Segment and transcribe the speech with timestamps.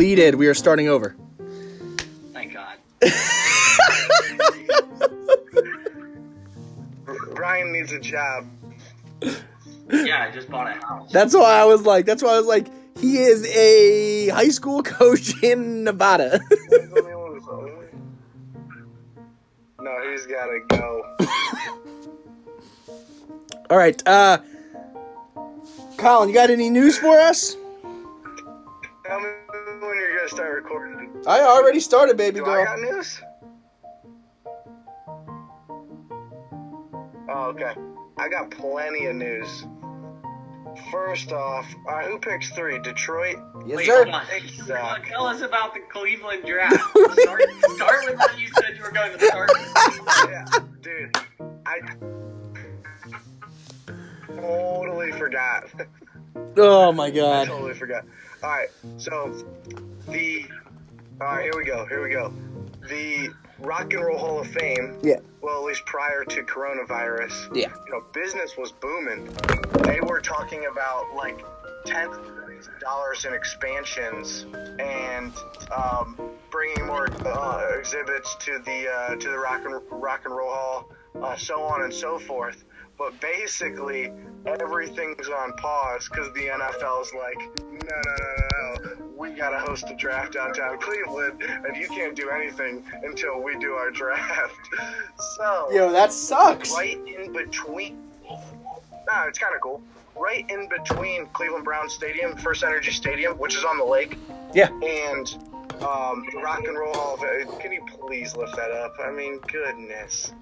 [0.00, 0.34] deleted.
[0.36, 1.14] We are starting over.
[2.32, 2.78] Thank God.
[7.34, 8.46] Brian needs a job.
[9.92, 11.10] Yeah, I just bought a house.
[11.10, 12.06] That's why I was like.
[12.06, 12.68] That's why I was like.
[13.00, 16.38] He is a high school coach in Nevada.
[19.80, 21.02] no, he's gotta go.
[23.68, 24.38] All right, uh,
[25.96, 27.56] Colin, you got any news for us?
[30.30, 31.22] Start recording.
[31.26, 33.20] I already started, baby Do I got news?
[37.28, 37.74] Oh, okay.
[38.18, 39.64] I got plenty of news.
[40.90, 42.78] First off, all right, who picks three?
[42.78, 43.36] Detroit.
[43.66, 44.04] Yes, Wait, sir.
[44.04, 44.26] hold on.
[44.32, 45.08] Exact.
[45.08, 46.74] Tell us about the Cleveland draft.
[47.20, 47.42] Start,
[47.74, 49.50] start with what you said you were going to start.
[49.52, 50.30] with.
[50.30, 50.44] yeah,
[50.80, 51.16] dude.
[51.66, 51.80] I
[54.36, 55.64] totally forgot.
[56.56, 57.42] Oh my God.
[57.42, 57.48] I god.
[57.48, 58.04] totally forgot.
[58.42, 59.34] All right, so
[60.10, 60.46] the
[61.20, 61.84] all right, here we go.
[61.86, 62.32] Here we go.
[62.88, 64.98] The Rock and Roll Hall of Fame.
[65.02, 65.16] Yeah.
[65.42, 67.54] Well, at least prior to coronavirus.
[67.54, 67.72] Yeah.
[67.86, 69.28] You know, business was booming.
[69.84, 71.44] They were talking about like
[71.84, 74.46] tens of millions of dollars in expansions
[74.78, 75.34] and
[75.76, 76.18] um,
[76.50, 80.92] bringing more uh, exhibits to the uh, to the Rock and Rock and Roll Hall,
[81.22, 82.64] uh, so on and so forth.
[82.96, 84.10] But basically,
[84.46, 89.09] everything's on pause because the NFL's like, no, no, no, no, no.
[89.20, 93.72] We gotta host a draft downtown Cleveland, and you can't do anything until we do
[93.74, 94.56] our draft.
[95.36, 96.72] So, Yo, that sucks.
[96.72, 97.98] right in between.
[98.26, 99.82] Nah, it's kind of cool.
[100.16, 104.16] Right in between Cleveland Browns Stadium, First Energy Stadium, which is on the lake,
[104.54, 104.68] Yeah.
[104.70, 105.34] and
[105.82, 107.58] um, the Rock and Roll Hall of Fame.
[107.60, 108.94] Can you please lift that up?
[109.02, 110.32] I mean, goodness.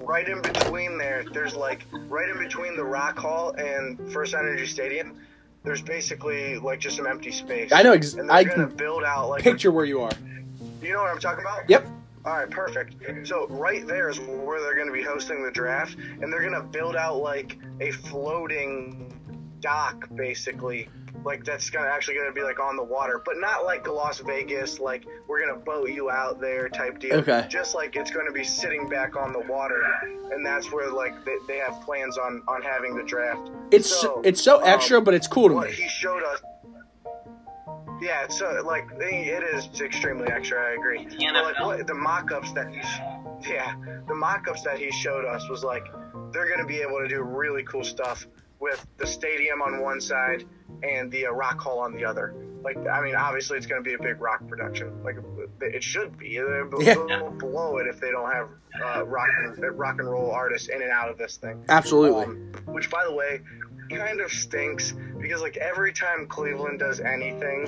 [0.00, 4.66] Right in between there, there's like right in between the Rock Hall and First Energy
[4.66, 5.16] Stadium.
[5.62, 7.70] There's basically like just some empty space.
[7.72, 10.10] I know ex- And they're I gonna can build out like Picture where you are.
[10.82, 11.68] you know what I'm talking about?
[11.68, 11.86] Yep.
[12.24, 12.94] All right, perfect.
[13.26, 16.52] So right there is where they're going to be hosting the draft, and they're going
[16.52, 19.10] to build out like a floating
[19.60, 20.88] dock, basically.
[21.24, 24.20] Like that's gonna actually gonna be like on the water, but not like the Las
[24.20, 27.16] Vegas, like we're gonna boat you out there type deal.
[27.16, 27.46] Okay.
[27.48, 29.82] Just like it's gonna be sitting back on the water,
[30.32, 33.50] and that's where like they, they have plans on on having the draft.
[33.70, 35.76] It's So, it's so um, extra, but it's cool to What me.
[35.76, 36.40] he showed us.
[38.00, 40.58] Yeah, it's uh, like it is extremely extra.
[40.58, 41.04] I agree.
[41.04, 42.80] The But, like what, the mock-ups that he,
[43.52, 43.74] yeah,
[44.08, 45.84] the mock-ups that he showed us was like
[46.32, 48.26] they're gonna be able to do really cool stuff
[48.58, 50.46] with the stadium on one side
[50.82, 52.34] and the uh, rock hall on the other.
[52.62, 55.02] Like, I mean, obviously it's gonna be a big rock production.
[55.02, 55.16] Like,
[55.62, 56.36] it should be.
[56.38, 57.28] They'll Yeah.
[57.38, 58.48] blow it if they don't have
[58.82, 61.64] uh, rock and rock and roll artists in and out of this thing.
[61.68, 62.24] Absolutely.
[62.24, 63.40] Um, which, by the way,
[63.90, 67.66] kind of stinks because like every time Cleveland does anything,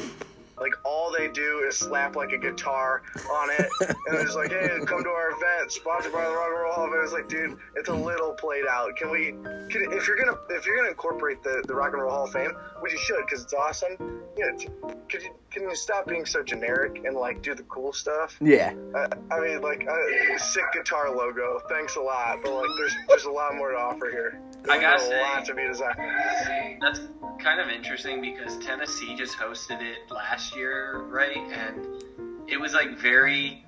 [0.61, 4.69] like all they do is slap like a guitar on it, and it's like, hey,
[4.87, 7.01] come to our event, sponsored by the Rock and Roll Hall of Fame.
[7.03, 8.95] It's like, dude, it's a little played out.
[8.97, 9.33] Can we?
[9.71, 12.33] Can, if you're gonna if you're gonna incorporate the, the Rock and Roll Hall of
[12.33, 13.97] Fame, which you should because it's awesome,
[14.37, 17.93] you know, could you can you stop being so generic and like do the cool
[17.93, 18.37] stuff?
[18.41, 18.75] Yeah.
[18.95, 21.61] Uh, I mean, like, uh, sick guitar logo.
[21.69, 24.41] Thanks a lot, but like, there's there's a lot more to offer here.
[24.71, 26.79] I gotta There's a say- lot to be desired.
[26.81, 27.01] That's
[27.41, 31.37] kind of interesting because Tennessee just hosted it last year, right?
[31.37, 32.03] And
[32.49, 33.65] it was like very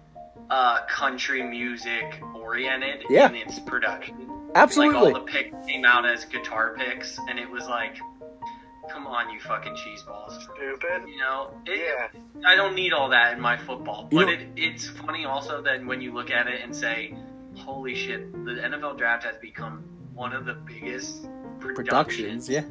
[0.50, 3.28] uh, country music oriented Yeah.
[3.28, 4.30] in its production.
[4.54, 4.94] Absolutely.
[5.12, 7.96] Like all the picks came out as guitar picks, and it was like,
[8.90, 10.40] come on, you fucking cheeseballs.
[10.42, 11.08] Stupid.
[11.08, 11.80] You know, it,
[12.14, 12.20] Yeah.
[12.46, 14.08] I don't need all that in my football.
[14.12, 17.16] You But know- it, it's funny also that when you look at it and say,
[17.56, 19.82] holy shit, the NFL draft has become
[20.14, 21.26] one of the biggest
[21.60, 22.48] Productions.
[22.48, 22.62] Yeah.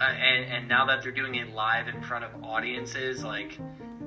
[0.00, 3.58] uh, and and now that they're doing it live in front of audiences, like,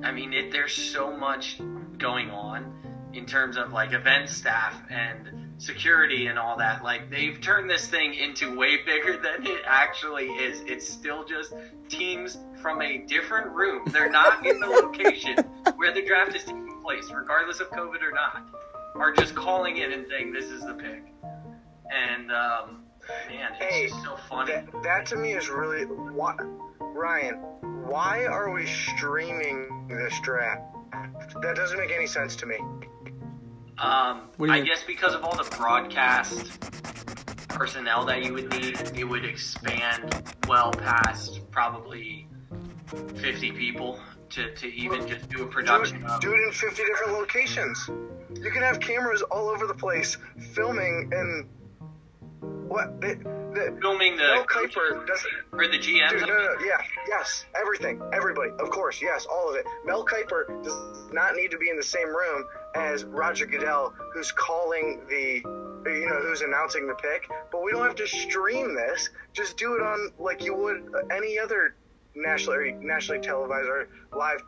[0.02, 1.60] I mean, it, there's so much
[1.98, 2.72] going on
[3.12, 6.84] in terms of like event staff and security and all that.
[6.84, 10.60] Like, they've turned this thing into way bigger than it actually is.
[10.66, 11.52] It's still just
[11.88, 13.82] teams from a different room.
[13.92, 15.36] They're not in the location
[15.76, 18.42] where the draft is taking place, regardless of COVID or not,
[18.94, 21.13] are just calling in and saying this is the pick.
[21.94, 22.82] And um,
[23.28, 24.52] man, it's Hey, just so funny.
[24.52, 26.34] That, that to me is really why,
[26.80, 27.34] Ryan.
[27.86, 30.62] Why are we streaming this draft?
[31.42, 32.56] That doesn't make any sense to me.
[33.78, 34.64] Um, What do you I mean?
[34.66, 36.60] guess because of all the broadcast
[37.48, 42.26] personnel that you would need, it would expand well past probably
[43.16, 43.98] 50 people
[44.30, 47.90] to, to even just do a Do production it, do it in 50 different locations.
[48.40, 50.16] You can have cameras all over the place
[50.52, 51.48] filming in
[52.68, 53.00] What?
[53.00, 53.14] The,
[53.54, 55.32] the, Filming the Kiper doesn't.
[55.52, 56.10] or the GMs.
[56.10, 59.64] Dude, no, no, no, yeah, yes, everything, everybody, of course, yes, all of it.
[59.84, 60.74] Mel Kiper does
[61.12, 62.44] not need to be in the same room
[62.74, 65.40] as Roger Goodell, who's calling the,
[65.88, 67.28] you know, who's announcing the pick.
[67.52, 69.10] But we don't have to stream this.
[69.32, 71.76] Just do it on like you would any other
[72.16, 74.42] nationally nationally televised or live,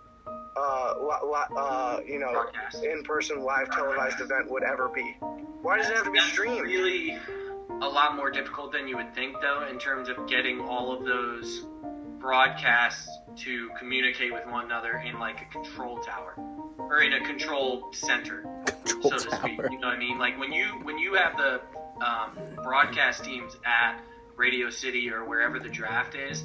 [0.57, 2.83] uh, li- li- uh, you know, Broadcast.
[2.83, 5.17] in-person live televised event would ever be.
[5.63, 6.63] Why does it have to be streamed?
[6.67, 7.17] really
[7.69, 11.05] a lot more difficult than you would think, though, in terms of getting all of
[11.05, 11.65] those
[12.19, 16.35] broadcasts to communicate with one another in like a control tower
[16.79, 18.43] or in a control center,
[18.85, 19.59] Control so to speak.
[19.59, 19.69] tower.
[19.71, 20.19] You know what I mean?
[20.19, 21.61] Like when you when you have the
[22.05, 24.01] um, broadcast teams at
[24.37, 26.45] Radio City or wherever the draft is,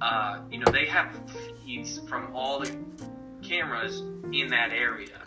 [0.00, 1.14] uh, you know they have
[1.64, 2.76] feeds from all the
[3.42, 4.00] cameras
[4.32, 5.20] in that area,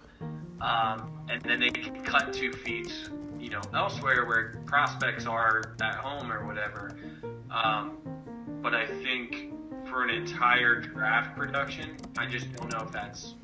[0.61, 5.95] um, and then they can cut to feeds, you know, elsewhere where prospects are at
[5.95, 6.97] home or whatever.
[7.51, 7.97] Um,
[8.61, 9.53] but I think
[9.87, 13.35] for an entire draft production, I just don't know if that's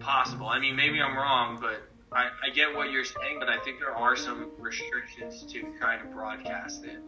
[0.00, 0.46] possible.
[0.46, 3.80] I mean, maybe I'm wrong, but I, I get what you're saying, but I think
[3.80, 7.00] there are some restrictions to trying to broadcast it.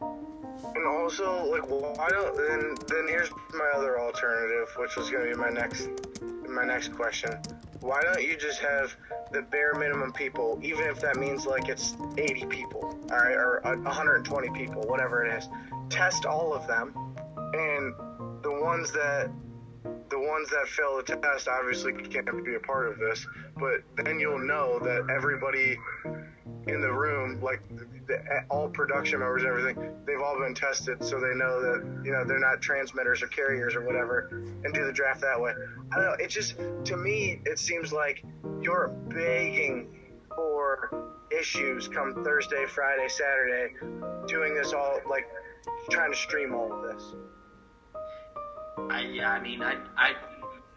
[0.00, 2.74] And also, like, why don't then?
[2.88, 5.88] Then here's my other alternative, which was going to be my next,
[6.48, 7.38] my next question.
[7.80, 8.96] Why don't you just have
[9.32, 13.66] the bare minimum people, even if that means like it's 80 people, all right, or
[13.66, 15.48] uh, 120 people, whatever it is,
[15.88, 16.92] test all of them,
[17.36, 17.94] and
[18.42, 19.30] the ones that
[20.08, 23.26] the ones that fail the test obviously can't be a part of this,
[23.56, 25.76] but then you'll know that everybody
[26.66, 31.02] in the room, like the, the, all production members and everything, they've all been tested,
[31.02, 34.28] so they know that you know they're not transmitters or carriers or whatever,
[34.64, 35.52] and do the draft that way.
[35.92, 36.16] I don't know.
[36.18, 38.24] It just to me, it seems like
[38.60, 39.88] you're begging
[40.34, 43.74] for issues come Thursday, Friday, Saturday,
[44.26, 45.28] doing this all like
[45.90, 47.14] trying to stream all of this.
[48.78, 50.12] I yeah, I mean, I I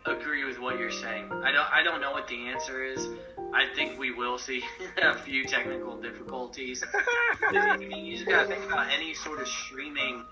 [0.06, 1.32] agree with what you're saying.
[1.32, 3.08] I don't I don't know what the answer is.
[3.54, 4.64] I think we will see
[5.02, 6.84] a few technical difficulties.
[7.42, 10.24] I mean, you just gotta think about any sort of streaming.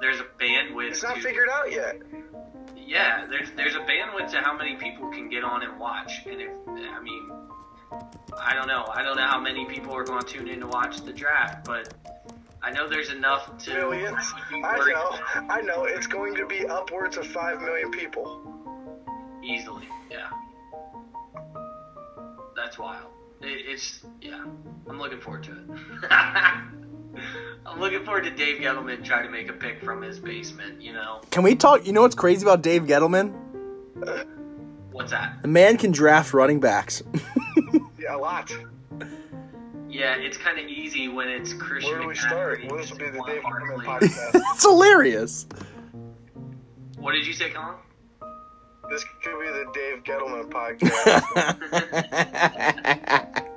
[0.00, 0.90] There's a bandwidth.
[0.90, 2.00] It's not to, figured out yet.
[2.76, 6.40] Yeah, there's there's a bandwidth to how many people can get on and watch, and
[6.40, 7.30] if I mean,
[8.36, 8.84] I don't know.
[8.92, 11.64] I don't know how many people are going to tune in to watch the draft,
[11.64, 11.94] but
[12.64, 13.74] I know there's enough to.
[13.74, 14.32] Millions.
[14.52, 15.46] I know.
[15.50, 15.84] I know.
[15.84, 18.40] It's going to be upwards of five million people.
[19.42, 20.30] Easily, yeah.
[22.56, 23.10] That's wild.
[23.42, 24.42] It, it's yeah.
[24.88, 26.10] I'm looking forward to it.
[27.66, 30.80] I'm looking forward to Dave Gettleman trying to make a pick from his basement.
[30.80, 31.86] You know Can we talk?
[31.86, 33.34] You know what's crazy about Dave Gettleman?
[34.90, 35.42] what's that?
[35.42, 37.02] The man can draft running backs.
[38.04, 38.52] Yeah, a lot.
[39.94, 41.92] Yeah, it's kind of easy when it's Christian.
[41.92, 42.58] Where do we start?
[42.58, 44.08] McCaffrey, Well, this will be the Saquon Dave Letterman Barkley.
[44.08, 44.30] podcast.
[44.54, 45.46] it's hilarious.
[46.98, 47.76] What did you say, Colin?
[48.90, 51.10] This could be the Dave Gettleman podcast.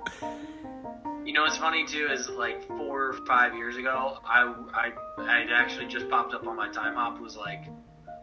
[1.26, 5.46] You know what's funny too is like four or five years ago, I I I
[5.54, 7.66] actually just popped up on my time hop was like,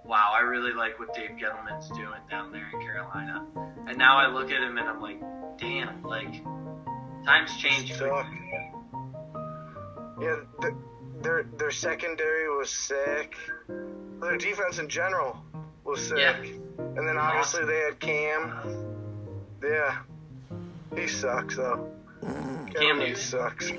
[0.05, 3.45] wow, I really like what Dave Gettleman's doing down there in Carolina,
[3.87, 5.21] and now I look at him and I'm like,
[5.59, 6.43] damn, like
[7.25, 7.93] times change.
[7.94, 8.26] Suck.
[10.21, 10.75] Yeah, th-
[11.23, 13.34] their their secondary was sick.
[14.20, 15.37] Their defense in general
[15.84, 16.19] was sick.
[16.19, 16.37] Yeah.
[16.79, 18.53] And then obviously they had Cam.
[19.63, 19.99] Yeah.
[20.96, 21.91] He sucks though.
[22.22, 22.67] Mm.
[22.67, 23.17] Cam, Cam Newton Newton?
[23.17, 23.72] sucks.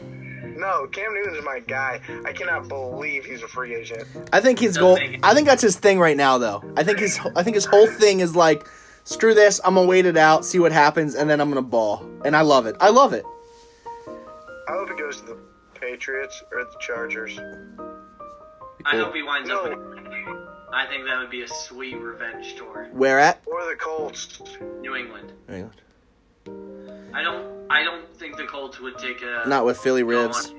[0.57, 1.99] No, Cam Newton's my guy.
[2.25, 4.05] I cannot believe he's a free agent.
[4.31, 5.19] I think his Doesn't goal.
[5.23, 6.63] I think that's his thing right now, though.
[6.77, 7.19] I think his.
[7.35, 8.65] I think his whole thing is like,
[9.03, 9.59] screw this.
[9.65, 12.05] I'm gonna wait it out, see what happens, and then I'm gonna ball.
[12.23, 12.75] And I love it.
[12.79, 13.25] I love it.
[14.67, 15.37] I hope he goes to the
[15.79, 17.37] Patriots or the Chargers.
[18.85, 19.65] I hope he winds up.
[19.65, 19.71] No.
[19.71, 22.87] In, I think that would be a sweet revenge tour.
[22.91, 23.41] Where at?
[23.45, 24.41] Or the Colts.
[24.81, 25.33] New England.
[25.47, 25.81] New England.
[27.13, 27.65] I don't.
[27.69, 29.47] I don't think the Colts would take a.
[29.47, 30.53] Not with Philip Rivers.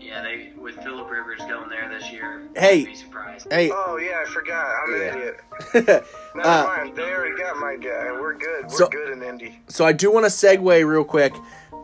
[0.00, 2.42] Yeah, they with Philip Rivers going there this year.
[2.56, 2.80] Hey.
[2.80, 3.46] I'd be surprised.
[3.50, 3.70] Hey.
[3.72, 4.66] Oh yeah, I forgot.
[4.86, 5.40] I'm an idiot.
[6.34, 6.96] Never Uh, mind.
[6.96, 8.10] They already got my guy.
[8.12, 8.64] We're good.
[8.64, 9.60] We're So- good in Indy.
[9.68, 11.34] so I do want to segue real quick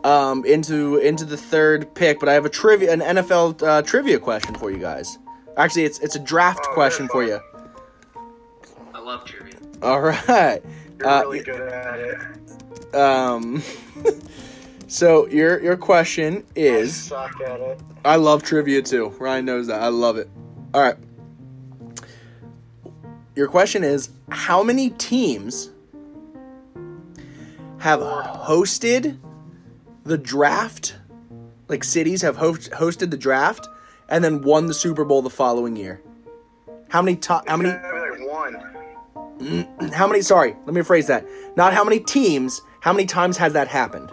[0.03, 4.19] um, into into the third pick, but I have a trivia, an NFL uh, trivia
[4.19, 5.17] question for you guys.
[5.57, 7.39] Actually, it's it's a draft Oh, question for you.
[8.93, 9.55] I love trivia.
[9.81, 10.61] All right.
[10.99, 12.95] You're Uh, really good at it.
[12.95, 13.61] Um.
[14.87, 16.95] so your your question I is.
[16.95, 17.79] suck at it.
[18.03, 19.09] I love trivia too.
[19.19, 19.81] Ryan knows that.
[19.81, 20.29] I love it.
[20.73, 20.95] All right.
[23.35, 25.69] Your question is how many teams
[27.79, 29.17] have hosted
[30.03, 30.95] the draft?
[31.67, 33.65] like cities have host, hosted the draft
[34.09, 36.01] and then won the Super Bowl the following year?
[36.89, 39.67] How many to- how many like one.
[39.93, 41.25] how many sorry, let me rephrase that.
[41.55, 44.11] Not how many teams, how many times has that happened?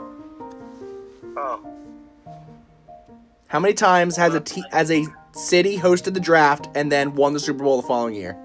[1.36, 1.60] Oh,
[3.48, 7.32] How many times has a te- as a city hosted the draft and then won
[7.32, 8.36] the Super Bowl the following year?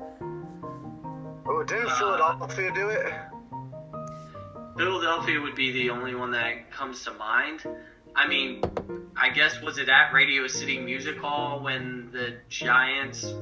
[1.45, 3.13] oh, didn't Philadelphia do it?
[4.83, 7.65] Philadelphia would be the only one that comes to mind.
[8.13, 8.61] I mean,
[9.15, 13.33] I guess was it at Radio City Music Hall when the Giants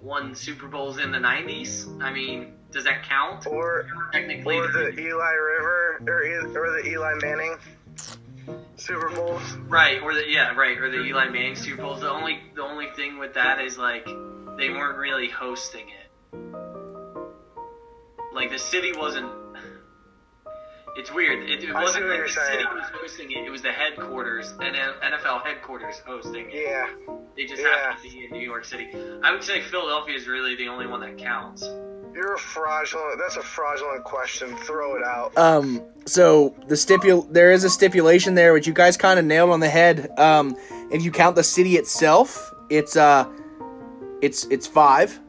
[0.00, 2.00] won Super Bowls in the '90s?
[2.00, 3.48] I mean, does that count?
[3.48, 6.22] Or Technically, or the Eli River or,
[6.56, 7.56] or the Eli Manning
[8.76, 9.42] Super Bowls.
[9.66, 10.00] right?
[10.00, 10.78] Or the yeah, right?
[10.78, 12.02] Or the Eli Manning Super Bowls.
[12.02, 16.08] The only the only thing with that is like they weren't really hosting it.
[18.32, 19.37] Like the city wasn't.
[20.98, 21.48] It's weird.
[21.48, 23.44] It, it wasn't what like you're the city was hosting it.
[23.46, 26.64] It was the headquarters and NFL headquarters hosting it.
[26.68, 26.88] Yeah,
[27.36, 27.68] They just Yeah.
[27.68, 28.88] happen to be in New York City.
[29.22, 31.62] I would say Philadelphia is really the only one that counts.
[32.14, 33.20] you're a fraudulent.
[33.20, 34.56] That's a fraudulent question.
[34.56, 35.36] Throw it out.
[35.38, 39.50] Um, so the stipul there is a stipulation there, which you guys kind of nailed
[39.50, 40.10] on the head.
[40.18, 40.56] Um,
[40.90, 43.24] if you count the city itself, it's uh,
[44.20, 45.20] it's it's five.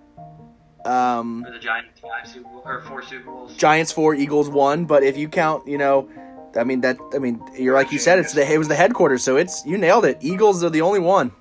[0.85, 3.55] Um, For the Giants, five Super Bowl, or four Super Bowls.
[3.57, 4.85] Giants four, Eagles one.
[4.85, 6.09] But if you count, you know,
[6.55, 6.97] I mean that.
[7.13, 9.77] I mean, you're like you said, it's the it was the headquarters, so it's you
[9.77, 10.17] nailed it.
[10.21, 11.31] Eagles are the only one.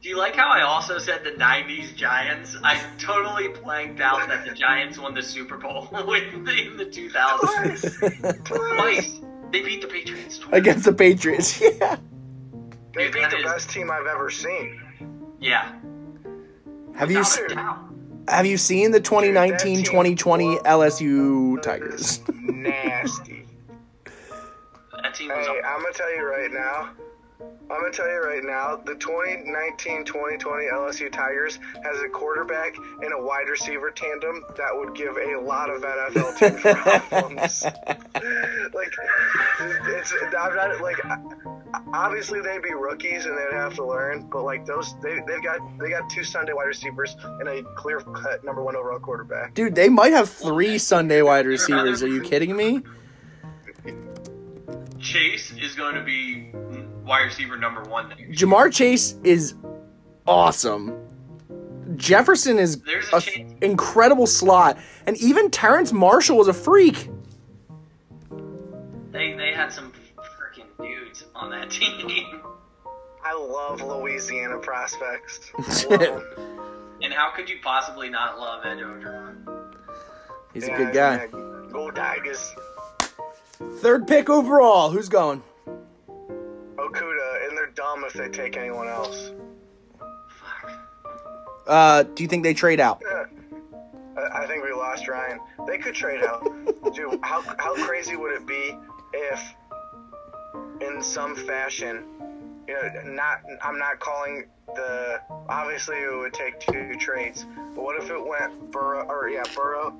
[0.00, 2.56] Do you like how I also said the '90s Giants?
[2.62, 6.84] I totally blanked out that the Giants won the Super Bowl in the, in the
[6.86, 8.44] 2000s.
[8.44, 9.20] Twice.
[9.50, 10.52] They beat the Patriots twice.
[10.58, 11.96] Against the Patriots, yeah.
[12.94, 14.80] They Dude, beat the best team I've ever seen.
[15.40, 15.72] Yeah.
[16.96, 17.78] Have you Without s- a doubt.
[18.28, 22.20] Have you seen the 2019-2020 LSU Tigers?
[22.34, 23.44] Nasty.
[25.02, 26.90] That team was Hey, a I'm gonna tell you right now.
[27.40, 28.76] I'm gonna tell you right now.
[28.76, 30.38] The 2019-2020
[30.72, 35.70] LSU Tigers has a quarterback and a wide receiver tandem that would give a lot
[35.70, 36.60] of NFL teams
[37.08, 37.64] problems.
[38.74, 38.92] like,
[39.88, 40.96] it's I'm not like.
[41.92, 45.58] Obviously, they'd be rookies and they'd have to learn, but like those, they they've got
[45.80, 49.54] they got two Sunday wide receivers and a clear cut number one overall quarterback.
[49.54, 52.02] Dude, they might have three Sunday wide receivers.
[52.02, 52.82] Are you kidding me?
[55.00, 56.50] Chase is going to be
[57.04, 58.30] wide receiver number one next year.
[58.30, 59.54] Ja'Marr Chase is
[60.26, 61.00] awesome.
[61.96, 67.08] Jefferson is There's a a incredible slot, and even Terrence Marshall was a freak.
[69.12, 72.40] They they had some freaking dudes on that team.
[73.24, 75.50] I love Louisiana prospects.
[75.90, 76.22] Love 'em.
[77.02, 79.74] And how could you possibly not love Ed Orgeron?
[80.52, 81.14] He's a good guy.
[81.16, 81.26] yeah.
[81.72, 82.54] Go Tigers.
[83.78, 84.90] Third pick overall.
[84.90, 85.42] Who's going?
[87.74, 89.32] Okudah, and they're dumb if they take anyone else.
[90.28, 90.70] Fuck.
[91.66, 93.02] Uh, do you think they trade out?
[93.04, 93.24] Yeah.
[94.16, 95.40] I I think we lost Ryan.
[95.66, 96.42] They could trade out.
[96.94, 98.76] Dude, how, how crazy would it be
[99.12, 99.54] if,
[100.80, 102.04] in some fashion,
[102.68, 108.02] you know, not I'm not calling the obviously it would take two trades, but what
[108.02, 109.92] if it went Burrow or yeah Burrow,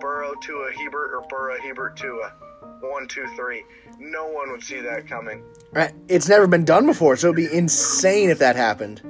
[0.00, 2.32] Burrow to a Herbert or Burrow Herbert to a
[2.80, 3.64] one two three?
[3.98, 5.42] No one would see that coming.
[5.72, 5.92] Right.
[6.08, 9.00] It's never been done before, so it'd be insane if that happened.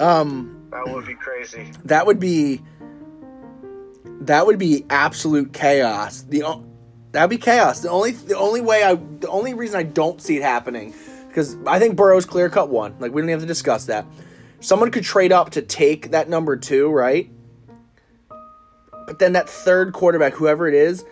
[0.00, 1.70] Um, That would be crazy.
[1.84, 2.60] that would be
[4.22, 6.22] that would be absolute chaos.
[6.22, 6.42] The
[7.12, 7.80] that'd be chaos.
[7.80, 10.94] The only the only way I the only reason I don't see it happening
[11.28, 12.94] because I think Burrow's clear cut one.
[12.98, 14.06] Like we don't even have to discuss that.
[14.60, 17.30] Someone could trade up to take that number two, right?
[19.06, 21.04] But then that third quarterback, whoever it is,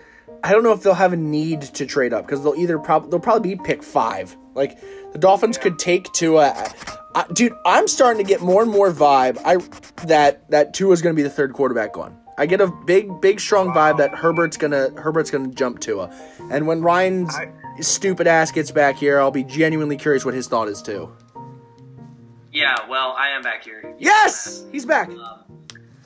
[0.45, 3.11] I don't know if they'll have a need to trade up because they'll either probably
[3.11, 4.37] they'll probably be pick five.
[4.55, 4.79] Like
[5.13, 6.53] the Dolphins could take Tua.
[7.15, 9.39] I, dude, I'm starting to get more and more vibe.
[9.45, 9.57] I
[10.07, 12.19] that that Tua's going to be the third quarterback on.
[12.39, 16.11] I get a big, big, strong vibe that Herbert's gonna Herbert's gonna jump Tua,
[16.51, 20.49] and when Ryan's I- stupid ass gets back here, I'll be genuinely curious what his
[20.49, 21.13] thought is too.
[22.51, 23.95] Yeah, well, I am back here.
[23.99, 25.09] Yes, he's back.
[25.11, 25.45] Um,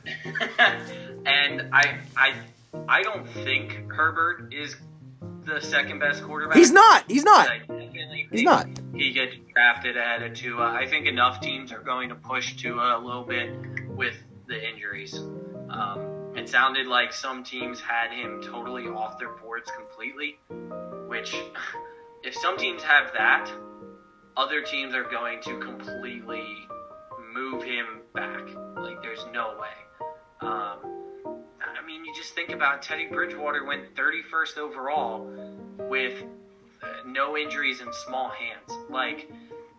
[1.26, 2.34] and I I
[2.88, 4.76] I don't think Herbert is
[5.44, 6.56] the second best quarterback.
[6.56, 7.04] He's not.
[7.08, 7.48] He's not.
[8.30, 8.66] He's not.
[8.94, 10.72] He gets drafted ahead of Tua.
[10.72, 13.50] I think enough teams are going to push Tua a little bit
[13.88, 14.14] with
[14.46, 15.14] the injuries.
[15.70, 20.38] Um, it sounded like some teams had him totally off their boards completely,
[21.08, 21.34] which,
[22.22, 23.50] if some teams have that,
[24.36, 26.44] other teams are going to completely
[27.32, 28.46] move him back.
[28.76, 29.68] Like, there's no way.
[30.40, 31.05] Um,
[31.78, 35.30] I mean, you just think about Teddy Bridgewater went 31st overall
[35.78, 36.22] with
[36.82, 38.72] uh, no injuries and small hands.
[38.90, 39.30] Like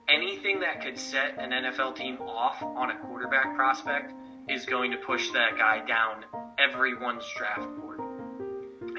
[0.07, 4.13] anything that could set an NFL team off on a quarterback prospect
[4.49, 6.23] is going to push that guy down
[6.57, 7.99] everyone's draft board.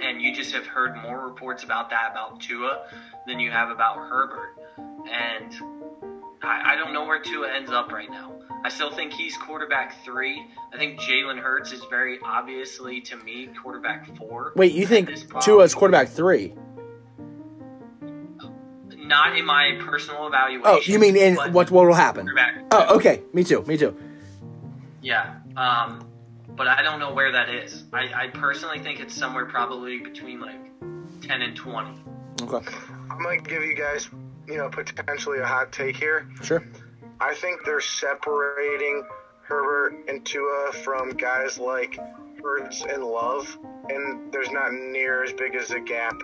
[0.02, 2.86] And you just have heard more reports about that about Tua
[3.26, 4.54] than you have about Herbert.
[5.10, 5.54] And
[6.42, 8.37] I, I don't know where Tua ends up right now.
[8.64, 10.44] I still think he's quarterback three.
[10.72, 14.52] I think Jalen Hurts is very obviously to me quarterback four.
[14.56, 15.44] Wait, you think this point.
[15.44, 16.54] Tua's quarterback three?
[18.96, 20.62] Not in my personal evaluation.
[20.66, 22.28] Oh, you mean in what what will happen?
[22.70, 23.22] Oh, okay.
[23.32, 23.62] Me too.
[23.62, 23.96] Me too.
[25.00, 25.36] Yeah.
[25.56, 26.06] Um,
[26.50, 27.84] but I don't know where that is.
[27.92, 30.60] I, I personally think it's somewhere probably between like
[31.22, 31.96] ten and twenty.
[32.42, 32.74] Okay.
[33.10, 34.10] I'm gonna give you guys,
[34.46, 36.28] you know, potentially a hot take here.
[36.42, 36.62] Sure.
[37.20, 39.04] I think they're separating
[39.42, 41.98] Herbert and Tua from guys like
[42.42, 43.58] Hurts and Love,
[43.88, 46.14] and there's not near as big as a gap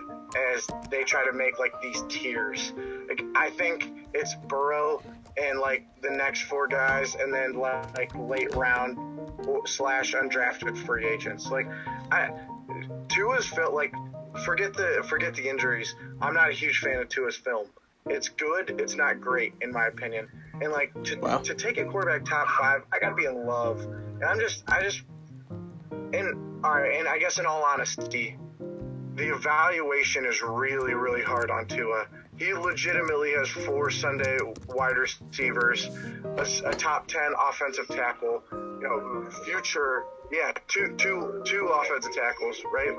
[0.53, 2.73] as they try to make like these tiers.
[3.09, 5.01] Like I think it's Burrow
[5.41, 8.97] and like the next four guys, and then like late round
[9.65, 11.49] slash undrafted free agents.
[11.49, 11.67] Like
[12.11, 12.29] I,
[13.09, 13.93] Tua's felt like
[14.45, 15.93] forget the forget the injuries.
[16.21, 17.67] I'm not a huge fan of Tua's film.
[18.07, 18.79] It's good.
[18.79, 20.27] It's not great in my opinion.
[20.61, 21.39] And like to, Wow.
[21.39, 23.81] to take a quarterback top five, I gotta be in love.
[23.81, 25.01] And I'm just I just
[26.13, 26.99] and all right.
[26.99, 28.37] And I guess in all honesty,
[29.15, 32.05] the evaluation is really really hard on Tua.
[32.37, 35.89] He legitimately has four Sunday wide receivers,
[36.37, 42.95] a top ten offensive tackle, you know, future yeah, two two two offensive tackles, right?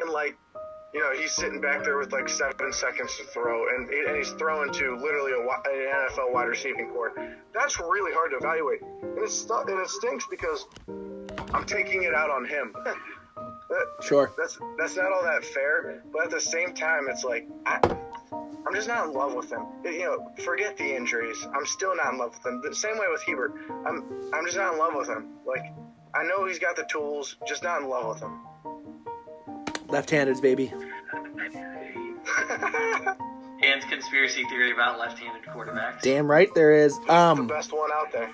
[0.00, 0.38] And like
[0.98, 4.32] you know, he's sitting back there with like seven seconds to throw, and, and he's
[4.32, 7.12] throwing to literally a, an NFL wide receiving core.
[7.54, 10.66] That's really hard to evaluate, and it's stu- and it stinks because
[11.54, 12.74] I'm taking it out on him.
[13.70, 14.32] That- Sure.
[14.38, 17.78] that's that's not all that fair, but at the same time, it's like I,
[18.66, 19.66] I'm just not in love with him.
[19.84, 21.36] You know, forget the injuries.
[21.54, 22.62] I'm still not in love with him.
[22.66, 23.52] The same way with Herbert.
[23.86, 25.34] I'm I'm just not in love with him.
[25.46, 25.64] Like
[26.14, 28.40] I know he's got the tools, just not in love with him.
[29.88, 30.72] Left-handed, baby.
[33.60, 36.00] Dan's conspiracy theory about left-handed quarterbacks.
[36.02, 36.98] Damn right there is.
[37.00, 38.30] the Um, best one out there.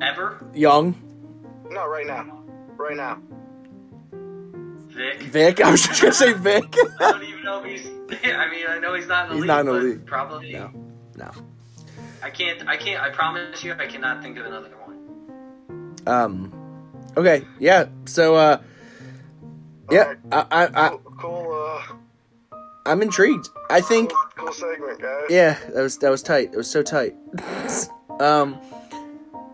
[0.00, 0.44] Ever?
[0.54, 0.94] Young
[1.70, 2.42] No, right now,
[2.76, 3.18] right now.
[4.88, 5.20] Vic?
[5.22, 5.60] Vic.
[5.64, 6.64] I was just gonna say Vic.
[7.00, 7.86] I don't even know if he's.
[8.24, 9.48] I mean, I know he's not in the He's league.
[9.48, 10.06] not in the league.
[10.06, 10.52] Probably.
[10.52, 10.70] No.
[11.16, 11.30] No.
[12.22, 12.66] I can't.
[12.68, 13.02] I can't.
[13.02, 15.94] I promise you, I cannot think of another one.
[16.06, 16.52] Um.
[17.16, 17.44] Okay.
[17.58, 17.86] Yeah.
[18.06, 18.36] So.
[18.36, 18.60] Uh.
[19.90, 20.14] Yeah.
[20.32, 20.46] I.
[20.50, 20.68] I.
[20.74, 23.48] I Cool, cool, uh, I'm intrigued.
[23.70, 24.10] I think.
[24.10, 25.24] cool, cool segment, guys.
[25.28, 25.58] Yeah.
[25.74, 25.98] That was.
[25.98, 26.50] That was tight.
[26.52, 27.14] It was so tight.
[28.20, 28.58] um.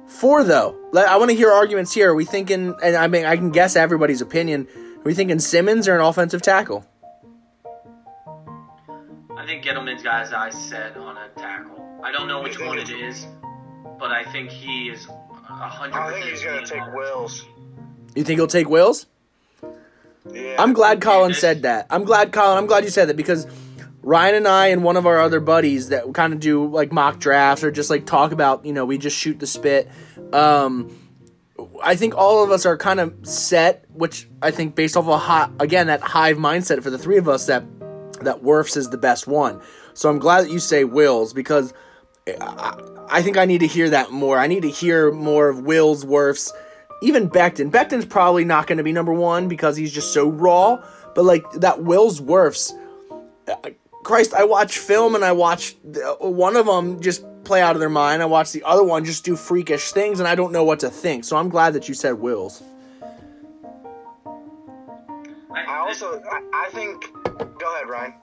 [0.09, 0.77] Four though.
[0.95, 2.11] I want to hear arguments here.
[2.11, 2.75] Are we thinking?
[2.83, 4.69] And I mean, I can guess everybody's opinion.
[4.99, 6.87] Are we thinking Simmons or an offensive tackle?
[9.37, 11.99] I think Gettleman's got his eyes set on a tackle.
[12.05, 13.27] I don't know which one it's-
[13.99, 17.45] but I think he is a hundred I think he's gonna take Wills.
[18.15, 19.07] You think he'll take Wills?
[20.31, 20.57] Yeah.
[20.59, 21.87] I'm glad Colin said that.
[21.91, 22.59] I'm glad Colin.
[22.59, 23.47] I'm glad you said that because
[24.03, 27.19] Ryan and I and one of our other buddies that kind of do like mock
[27.19, 29.89] drafts or just like talk about you know we just shoot the spit.
[30.33, 30.97] Um,
[31.83, 35.19] I think all of us are kind of set, which I think based off a
[35.19, 37.65] hot again that hive mindset for the three of us that
[38.21, 39.61] that Wirfs is the best one.
[39.95, 41.75] So I'm glad that you say Wills because
[42.27, 42.79] I,
[43.11, 44.39] I think I need to hear that more.
[44.39, 46.53] I need to hear more of Wills, Wirfs,
[47.03, 47.71] even Becton.
[47.71, 50.83] Becton's probably not going to be number one because he's just so raw.
[51.15, 52.73] But like that Wills, Wirfs,
[53.49, 53.71] uh,
[54.03, 55.77] Christ, I watch film and I watch
[56.21, 58.23] one of them just play out of their mind.
[58.23, 60.91] I watch the other one just do freakish things, and I don't know what to
[60.91, 61.25] think.
[61.25, 62.63] So I'm glad that you said Wills.
[65.55, 67.13] I also, I, I think.
[67.59, 68.15] Go ahead, Ryan.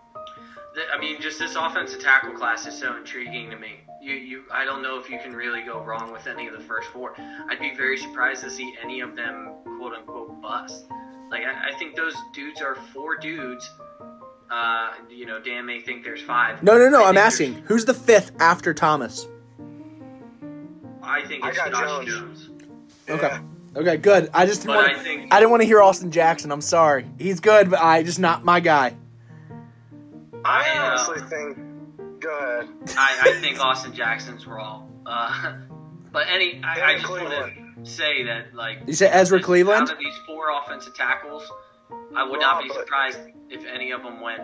[0.94, 3.82] I mean, just this offensive tackle class is so intriguing to me.
[4.02, 6.64] You, you, I don't know if you can really go wrong with any of the
[6.64, 7.16] first four.
[7.50, 10.86] I'd be very surprised to see any of them quote unquote bust.
[11.30, 13.70] Like, I, I think those dudes are four dudes.
[14.50, 16.64] Uh, you know, Dan may think there's five.
[16.64, 17.04] No, no, no.
[17.04, 19.28] I I'm asking who's the fifth after Thomas.
[21.04, 22.10] I think I Josh Jones.
[22.10, 22.50] Jones.
[23.10, 23.28] Okay.
[23.28, 23.42] Yeah.
[23.76, 24.30] Okay, good.
[24.34, 24.98] I just didn't But want.
[24.98, 26.52] I think- I didn't want to hear Austin Jackson.
[26.52, 27.06] I'm sorry.
[27.20, 28.96] He's good, but I just not my guy.
[30.44, 31.58] I I, uh, honestly think.
[32.30, 32.70] Go ahead.
[32.98, 34.84] I, I think Austin Jackson's raw.
[35.06, 35.58] Uh,
[36.12, 39.84] but any, I, I Yeah, just want to say that like You said Ezra Cleveland?
[39.84, 41.50] Out of these four offensive tackles,
[42.16, 44.42] I would Raw, not be but- surprised if any of them went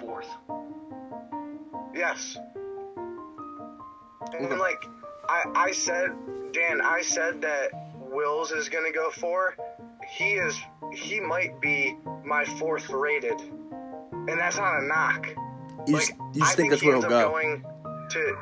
[0.00, 0.28] fourth.
[1.94, 2.36] Yes.
[4.32, 4.56] And Okay.
[4.56, 4.84] like,
[5.28, 6.10] I, I said,
[6.52, 9.56] Dan, I said that Wills is gonna go four.
[10.08, 10.58] He is.
[10.92, 13.40] He might be my fourth rated.
[13.40, 15.28] and that's not a knock.
[15.86, 17.30] You Like, just, you just I think, that's where he'll go.
[17.30, 17.64] Going
[18.10, 18.36] to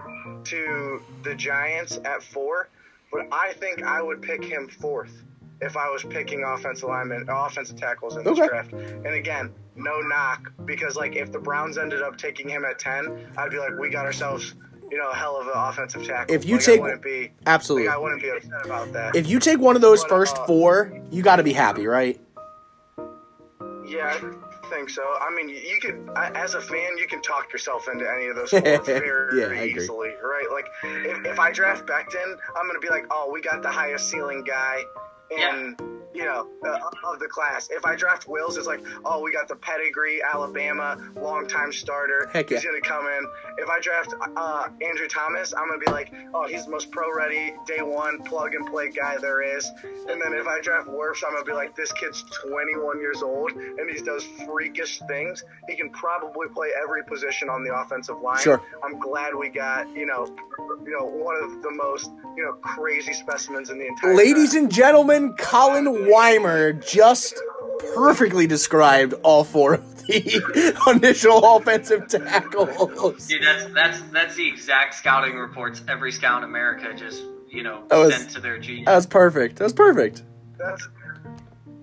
[0.44, 2.68] to the Giants at four,
[3.11, 5.23] but I think I would pick him fourth
[5.61, 8.47] if I was picking offensive linemen, offensive tackles in this Okay.
[8.49, 8.73] draft.
[8.73, 13.27] And again, no knock because like if the Browns ended up taking him at ten,
[13.38, 14.55] I'd be like, we got ourselves.
[14.90, 16.35] You know, a hell of an offensive tackle.
[16.35, 17.88] If you Like, take- I wouldn't be, Absolutely.
[17.88, 19.16] like, I wouldn't be upset about that.
[19.16, 21.87] If you take one of those But, first uh, four, you got to be happy,
[21.87, 22.20] right?
[23.87, 24.20] Yeah,
[24.70, 25.03] think so.
[25.20, 28.50] I mean, you could, as a fan, you can talk yourself into any of those
[28.50, 30.46] four very Yeah, I easily, right?
[30.50, 33.70] Like, if, if I draft Becton, I'm going to be like, oh, we got the
[33.70, 34.83] highest ceiling guy
[35.31, 35.77] in,
[36.14, 36.79] you know, uh,
[37.12, 37.68] of the class.
[37.70, 42.31] If I draft Wills, it's like, oh, we got the pedigree, Alabama, longtime starter.
[42.33, 42.59] Heck yeah.
[42.59, 43.27] He's going to come in.
[43.59, 46.90] If I draft uh, Andrew Thomas, I'm going to be like, oh, he's the most
[46.90, 49.68] pro-ready, day one, plug-and-play guy there is.
[50.09, 53.22] And then if I draft Wirfs, I'm going to be like, this kid's 21 years
[53.22, 55.44] old, and he does freakish things.
[55.68, 58.38] He can probably play every position on the offensive line.
[58.40, 58.62] Sure.
[58.85, 60.27] I'm glad we got, you know,
[60.85, 64.55] you know, one of the most, you know, crazy specimens in the entire Ladies draft.
[64.55, 67.35] and gentlemen, Colin Weimer just
[67.95, 73.27] perfectly described all four of the initial offensive tackles.
[73.27, 77.85] Dude, that's that's that's the exact scouting reports every scout in America just you know
[77.88, 78.87] That was- sent to their genius.
[78.87, 79.57] That was perfect.
[79.57, 80.23] That was perfect.
[80.59, 80.88] That's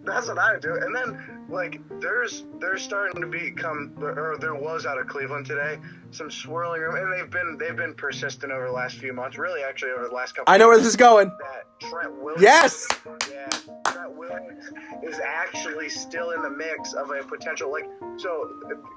[0.04, 0.74] that's what I do.
[0.76, 5.80] And then like there's there's starting to become or there was out of Cleveland today
[6.12, 9.62] some swirling room and they've been they've been persistent over the last few months, really
[9.64, 11.28] actually over the last couple I know where this is going.
[11.28, 12.88] that Trent Williams Yes.
[13.30, 13.50] Yeah,
[13.86, 14.72] Trent Williams
[15.04, 18.50] is actually still in the mix of a potential like so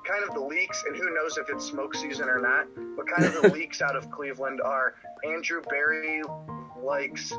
[0.07, 3.25] kind of the leaks and who knows if it's smoke season or not, but kind
[3.25, 6.23] of the leaks out of Cleveland are Andrew Berry
[6.85, 7.33] likes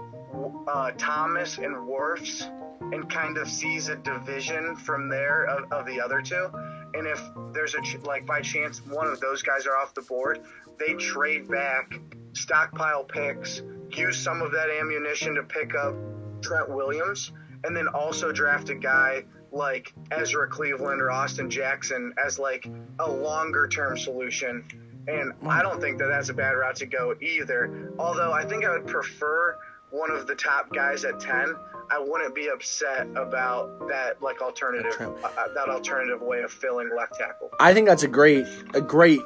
[0.67, 2.51] uh, Thomas and Wirfs
[2.93, 6.49] and kind of sees a division from there of, of the other two.
[6.93, 7.21] And if
[7.53, 10.41] there's a ch- like by chance one of those guys are off the board,
[10.79, 11.99] they trade back,
[12.33, 15.93] stockpile picks, use some of that ammunition to pick up
[16.41, 17.31] Trent Williams,
[17.63, 22.67] and then also draft a guy like Ezra Cleveland or Austin Jackson as like
[22.99, 24.63] a longer term solution.
[25.07, 27.91] And I don't think that that's a bad route to go either.
[27.99, 29.57] Although I think I would prefer
[29.91, 31.55] one of the top guys at 10.
[31.91, 37.15] I wouldn't be upset about that like alternative uh, that alternative way of filling left
[37.15, 37.51] tackle.
[37.59, 39.19] I think that's a great, a great.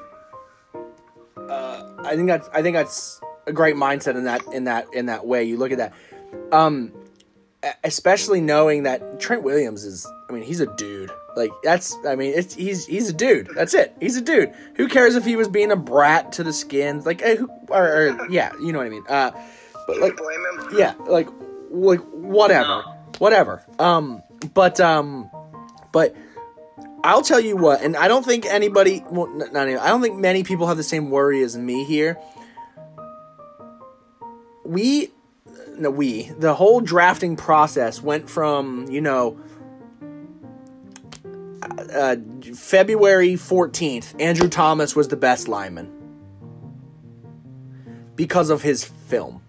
[1.38, 5.06] Uh, I think that's, I think that's a great mindset in that, in that, in
[5.08, 5.46] that way.
[5.46, 5.94] You look at that,
[6.52, 6.92] um,
[7.84, 10.06] especially knowing that Trent Williams is.
[10.30, 11.12] I mean, he's a dude.
[11.40, 11.96] Like that's.
[12.06, 13.48] I mean, it's he's he's a dude.
[13.56, 13.96] That's it.
[14.02, 14.54] He's a dude.
[14.76, 17.06] Who cares if he was being a brat to the skins?
[17.06, 19.06] Like, eh, who, or, or yeah, you know what I mean.
[19.08, 19.32] Uh,
[19.88, 20.78] but like, Blame him.
[20.78, 21.30] yeah, like
[21.72, 22.84] like whatever, No.
[23.20, 23.64] whatever.
[23.80, 24.22] Um,
[24.54, 25.32] but um,
[25.94, 26.14] but
[27.06, 30.18] I'll tell you what, and I don't think anybody, well, not any, I don't think
[30.18, 32.18] many people have the same worry as me here.
[34.66, 35.12] We,
[35.78, 39.40] no, we, the whole drafting process went from you know.
[41.94, 42.16] Uh,
[42.56, 45.92] February 14th, Andrew Thomas was the best lineman
[48.16, 49.42] because of his film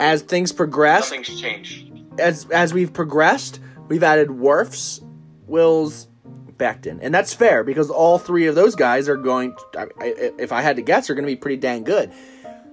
[0.00, 1.90] as things progressed, Nothing's changed.
[2.18, 5.02] as as we've progressed, we've added Wirfs,
[5.46, 6.08] Wills,
[6.56, 9.54] Becton, and that's fair because all three of those guys are going.
[9.72, 9.90] To,
[10.38, 12.12] if I had to guess, are going to be pretty dang good.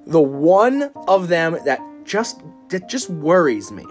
[0.05, 3.85] The one of them that just that just worries me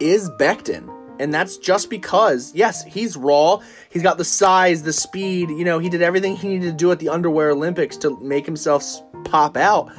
[0.00, 0.94] is Becton.
[1.20, 3.60] And that's just because, yes, he's raw.
[3.90, 5.50] He's got the size, the speed.
[5.50, 8.46] You know, he did everything he needed to do at the Underwear Olympics to make
[8.46, 9.90] himself pop out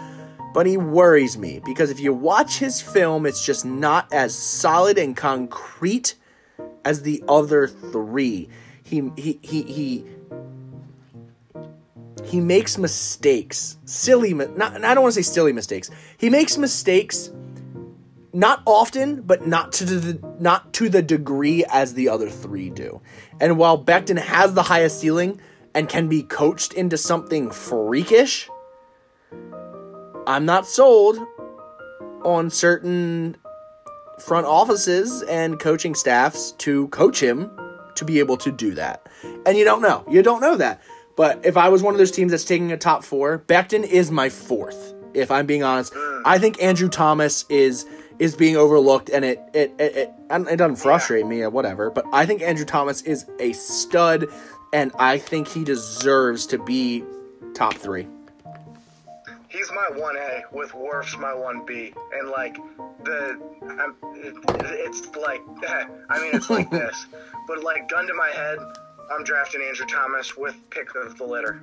[0.53, 4.97] but he worries me because if you watch his film, it's just not as solid
[4.97, 6.15] and concrete
[6.85, 8.49] as the other three.
[8.83, 10.05] He he he he
[12.25, 14.33] he makes mistakes, silly.
[14.33, 15.91] Not I don't want to say silly mistakes.
[16.17, 17.31] He makes mistakes,
[18.33, 23.01] not often, but not to the not to the degree as the other three do.
[23.39, 25.39] And while Becton has the highest ceiling
[25.73, 28.49] and can be coached into something freakish.
[30.27, 31.17] I'm not sold
[32.23, 33.37] on certain
[34.19, 37.49] front offices and coaching staffs to coach him
[37.95, 39.07] to be able to do that.
[39.45, 40.03] And you don't know.
[40.09, 40.81] You don't know that.
[41.15, 44.11] But if I was one of those teams that's taking a top four, Becton is
[44.11, 44.93] my fourth.
[45.13, 45.93] If I'm being honest,
[46.25, 47.85] I think Andrew Thomas is
[48.19, 51.89] is being overlooked, and it it it, it, it doesn't frustrate me or whatever.
[51.89, 54.27] But I think Andrew Thomas is a stud,
[54.73, 57.03] and I think he deserves to be
[57.53, 58.07] top three.
[59.47, 62.57] He's my one A with Worf's my one B, and like
[63.03, 63.39] the
[63.79, 65.41] I'm, it, it's like
[66.09, 67.07] I mean it's like this,
[67.47, 68.59] but like gun to my head,
[69.11, 71.61] I'm drafting Andrew Thomas with pick of the litter.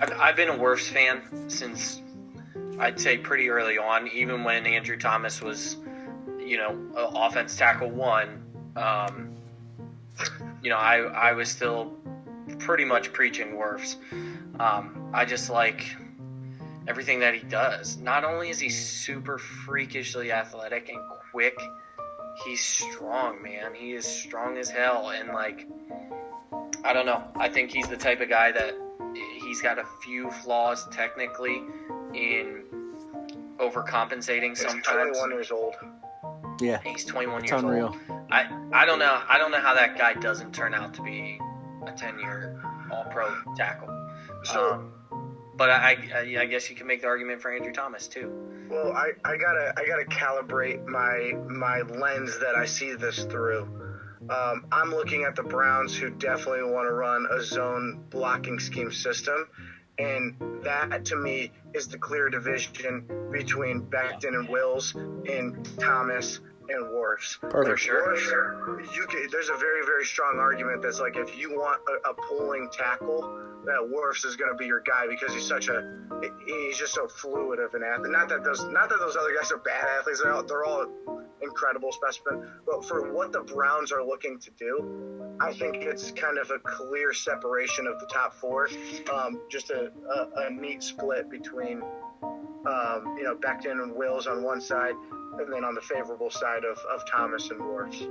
[0.00, 2.00] I've, I've been a Wirfs fan since
[2.80, 5.76] I'd say pretty early on, even when Andrew Thomas was,
[6.38, 8.42] you know, offense tackle one.
[8.74, 9.36] Um,
[10.62, 11.92] you know, I I was still
[12.58, 13.96] pretty much preaching Wirfs.
[14.58, 15.94] Um, I just like
[16.88, 17.98] everything that he does.
[17.98, 20.98] Not only is he super freakishly athletic and
[21.30, 21.58] quick,
[22.46, 23.74] he's strong, man.
[23.74, 25.68] He is strong as hell, and like,
[26.82, 27.22] I don't know.
[27.36, 28.74] I think he's the type of guy that
[29.42, 31.62] he's got a few flaws technically
[32.14, 32.64] in
[33.60, 34.58] overcompensating sometimes.
[34.58, 35.16] He's sometimes.
[35.18, 35.74] 21 years old.
[36.60, 37.86] Yeah, He's 21 it's years unreal.
[38.08, 38.20] old.
[38.30, 39.20] I I don't know.
[39.28, 41.38] I don't know how that guy doesn't turn out to be
[41.86, 42.60] a 10 year
[42.92, 43.88] All Pro tackle.
[44.44, 44.92] So, Um,
[45.56, 48.30] but I, I I guess you can make the argument for Andrew Thomas too.
[48.70, 53.62] well, I, I gotta I gotta calibrate my my lens that I see this through.
[54.28, 58.92] Um, I'm looking at the Browns, who definitely want to run a zone blocking scheme
[58.92, 59.48] system,
[59.98, 66.86] and that to me is the clear division between Becton and Wills and Thomas and
[66.86, 67.40] Wirfs.
[67.40, 67.80] Perfect.
[67.80, 68.16] sure.
[68.68, 72.10] Wirfs, you can, there's a very very strong argument that's like if you want a,
[72.10, 73.22] a pulling tackle,
[73.64, 75.98] that Wirfs is going to be your guy because he's such a
[76.46, 78.12] he's just so fluid of an athlete.
[78.12, 80.22] Not that those not that those other guys are bad athletes.
[80.22, 80.86] They're all, they're all
[81.42, 82.48] incredible specimen.
[82.66, 86.58] But for what the Browns are looking to do, I think it's kind of a
[86.58, 88.68] clear separation of the top four.
[89.12, 91.82] Um, just a, a, a neat split between
[92.22, 94.94] um, you know Becton and Wills on one side,
[95.38, 98.06] and then on the favorable side of, of Thomas and Wirfs.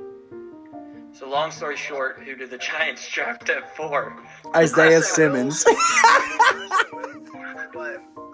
[1.11, 4.15] So long story short, who did the Giants draft at four?
[4.55, 5.63] Isaiah Simmons.
[5.63, 5.75] but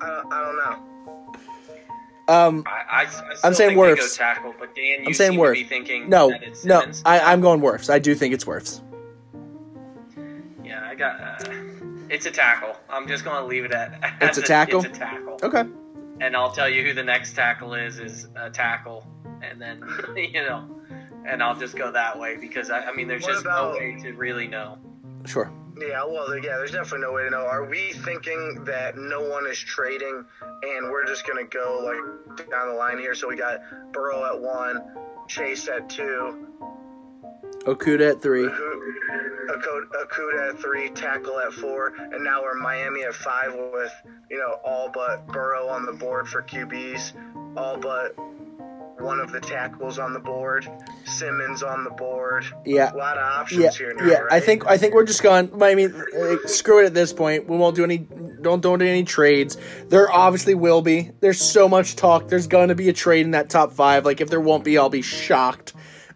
[0.02, 0.95] I, I don't know.
[2.28, 5.14] Um, I, I, I still I'm saying think they go tackle, but Dan, you I'm
[5.14, 5.48] saying seem Wirfs.
[5.56, 7.90] to be thinking no, that it's no, I, I'm going Wirfs.
[7.90, 8.82] I do think it's Wirfs.
[10.64, 11.22] Yeah, I got.
[11.22, 11.54] Uh,
[12.10, 12.76] it's a tackle.
[12.90, 14.00] I'm just going to leave it at.
[14.22, 14.84] It's as a tackle?
[14.86, 15.40] It's a tackle.
[15.44, 15.64] Okay.
[16.22, 18.00] And I'll tell you who the next tackle is.
[18.00, 19.06] Is a tackle,
[19.44, 19.84] and then
[20.16, 20.68] you know,
[21.28, 23.80] and I'll just go that way because I, I mean, there's What just about- no
[23.80, 24.78] way to really know.
[25.26, 25.52] Sure.
[25.78, 27.46] Yeah, well, yeah, there's definitely no way to know.
[27.46, 30.24] Are we thinking that no one is trading
[30.64, 33.14] and we're just going to go like down the line here?
[33.14, 33.60] So we got
[33.92, 34.82] Burrow at one,
[35.28, 36.48] Chase at two,
[37.66, 38.48] Okudah at three.
[38.48, 43.92] Okudah at three, tackle at four, and now we're Miami at five with,
[44.30, 47.14] you know, all but Burrow on the board for QBs,
[47.58, 48.16] all but
[49.00, 50.68] one of the tackles on the board,
[51.06, 52.46] Simmons on the board.
[52.66, 52.94] Yeah.
[52.94, 54.18] A lot of options Yeah, here now, yeah.
[54.20, 54.34] right?
[54.34, 55.52] I think I think we're just going.
[55.62, 55.94] I mean,
[56.46, 57.48] screw it at this point.
[57.48, 57.98] We won't do any.
[57.98, 59.58] Don't don't do any trades.
[59.90, 61.12] There obviously will be.
[61.20, 62.28] There's so much talk.
[62.30, 64.06] There's going to be a trade in that top five.
[64.06, 65.74] Like if there won't be, I'll be shocked.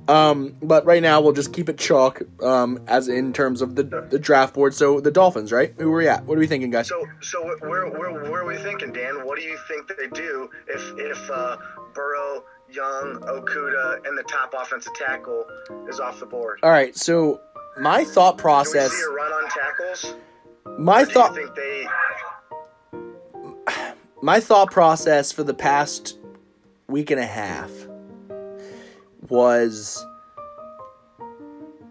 [0.07, 2.21] Um, but right now we'll just keep it chalk.
[2.41, 4.73] Um, as in terms of the the draft board.
[4.73, 5.73] So the Dolphins, right?
[5.77, 6.23] Who are we at?
[6.25, 6.87] What are we thinking, guys?
[6.87, 9.23] So, so where, where, where are we thinking, Dan?
[9.25, 11.57] What do you think they do if, if uh,
[11.93, 15.45] Burrow, Young, Okudah, and the top offensive tackle
[15.87, 16.59] is off the board?
[16.61, 16.95] All right.
[16.95, 17.41] So
[17.79, 18.91] my thought Do we process.
[18.91, 20.15] see a run on tackles?
[20.77, 21.37] My thought.
[21.55, 21.87] they?
[24.21, 26.17] my thought process for the past
[26.87, 27.71] week and a half
[29.27, 30.05] was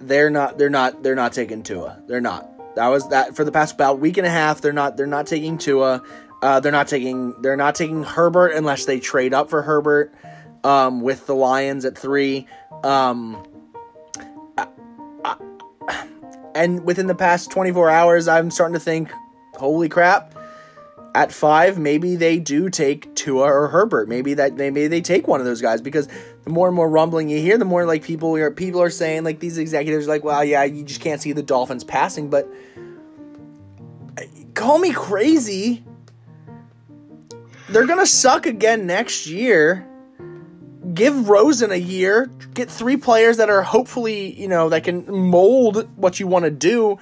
[0.01, 2.03] they're not they're not they're not taking Tua.
[2.07, 2.49] They're not.
[2.77, 4.61] That was that for the past about week and a half.
[4.61, 6.03] They're not they're not taking Tua.
[6.41, 10.15] Uh, they're not taking they're not taking Herbert unless they trade up for Herbert
[10.65, 12.47] um, with the Lions at three.
[12.85, 13.43] Um,
[16.55, 19.11] and within the past 24 hours, I'm starting to think,
[19.55, 20.35] holy crap,
[21.15, 24.09] at five, maybe they do take Tua or Herbert.
[24.09, 26.07] Maybe that they maybe they take one of those guys because
[26.45, 29.25] the more and more rumbling you hear, the more like people are people are saying
[29.25, 32.49] like these executives are like, well, yeah, you just can't see the Dolphins passing, but
[34.55, 35.83] call me crazy.
[37.71, 39.87] They're gonna suck again next year.
[40.99, 42.29] Give Rosen a year.
[42.55, 46.51] Get three players that are hopefully, you know, that can mold what you want to
[46.51, 46.99] do.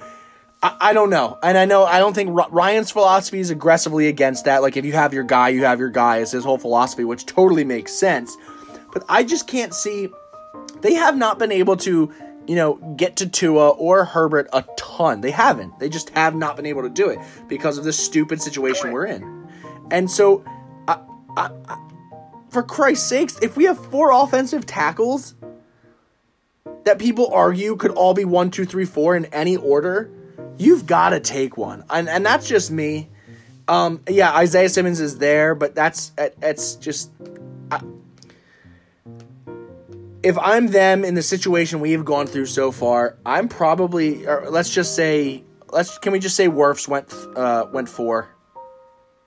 [0.61, 4.61] I, don't know, and I know I don't think Ryan's philosophy is aggressively against that.
[4.61, 6.17] Like if you have your guy, you have your guy.
[6.17, 8.35] Is his whole philosophy, which totally makes sense.
[8.93, 10.09] But I just can't see.
[10.81, 12.11] They have not been able to,
[12.47, 15.21] you know, get to Tua or Herbert a ton.
[15.21, 15.79] They haven't.
[15.79, 19.05] They just have not been able to do it because of this stupid situation we're
[19.05, 19.47] in.
[19.89, 20.43] And so,
[20.87, 20.99] I,
[21.37, 21.49] I,
[22.57, 25.35] for Christ's sakes, if we have four offensive tackles
[26.85, 30.09] that people argue could all be one, two, three, four in any order,
[30.57, 31.83] you've got to take one.
[31.87, 33.09] And, and that's just me.
[33.67, 37.11] Um, yeah, Isaiah Simmons is there, but that's it's just.
[40.23, 44.25] If I'm them in the situation we've gone through so far, I'm probably.
[44.25, 48.29] Let's just say, let's can we just say Wirfs went uh, went four.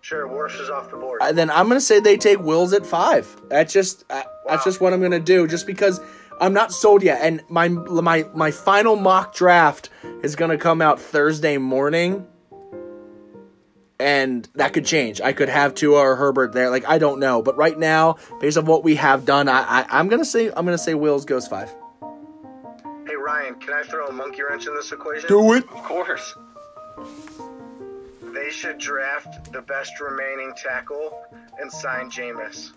[0.02, 1.20] Sure, Wirfs is off the board.
[1.22, 3.26] Uh, then I'm gonna say they take Wills at five.
[3.48, 5.46] That's just uh, that's just what I'm gonna do.
[5.46, 6.00] Just because
[6.40, 9.90] I'm not sold yet, and my my my final mock draft
[10.22, 12.26] is gonna come out Thursday morning,
[13.98, 15.20] and that could change.
[15.20, 16.70] I could have Tua or Herbert there.
[16.70, 19.86] Like I don't know, but right now, based on what we have done, I, I
[19.90, 21.68] I'm gonna say I'm gonna say Wills goes five.
[23.06, 25.28] hey Ryan, can I throw a monkey wrench in this equation?
[25.28, 25.64] Do it.
[25.64, 26.34] Of course.
[28.40, 31.26] They should draft the best remaining tackle
[31.60, 32.72] and sign Jameis.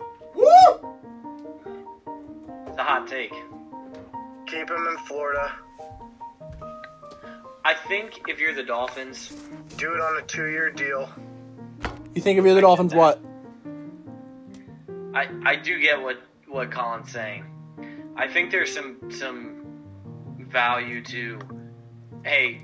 [2.68, 3.32] It's a hot take.
[4.46, 5.52] Keep him in Florida.
[7.64, 9.32] I think if you're the Dolphins,
[9.76, 11.08] Do it on a two-year deal.
[12.14, 13.20] You think if you're the Dolphins, what?
[15.14, 17.44] I, I do get what, what Colin's saying.
[18.16, 19.64] I think there's some some
[20.38, 21.38] value to,
[22.22, 22.60] hey,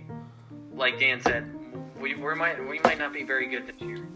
[0.74, 1.50] like Dan said,
[2.00, 4.06] we we might we might not be very good this year,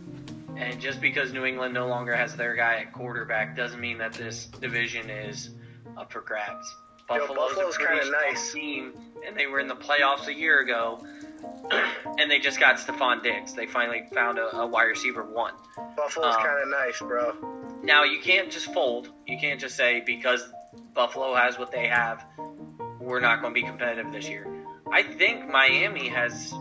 [0.57, 4.13] and just because New England no longer has their guy at quarterback doesn't mean that
[4.15, 5.51] this division is
[5.97, 6.67] up for grabs.
[7.11, 8.53] Yo, Buffalo's, Buffalo's kinda strong nice.
[8.53, 8.93] team,
[9.27, 11.05] and they were in the playoffs a year ago,
[12.19, 13.53] and they just got Stefon Diggs.
[13.53, 15.53] They finally found a, a wide receiver one.
[15.97, 17.35] Buffalo's Um, kind of nice, bro.
[17.83, 19.11] Now you can't just fold.
[19.27, 20.49] You can't just say because
[20.95, 22.25] Buffalo has what they have,
[22.99, 24.47] we're not going to be competitive this year.
[24.91, 26.55] I think Miami has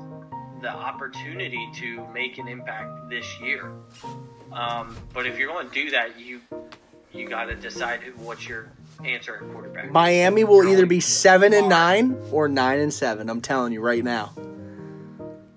[0.64, 3.72] the opportunity to make an impact this year.
[4.52, 6.40] Um, but if you're going to do that, you
[7.12, 8.72] you got to decide who- what's your
[9.06, 9.92] answer at quarterback.
[9.92, 13.30] Miami will either be seven and nine or nine and seven.
[13.30, 14.32] I'm telling you right now.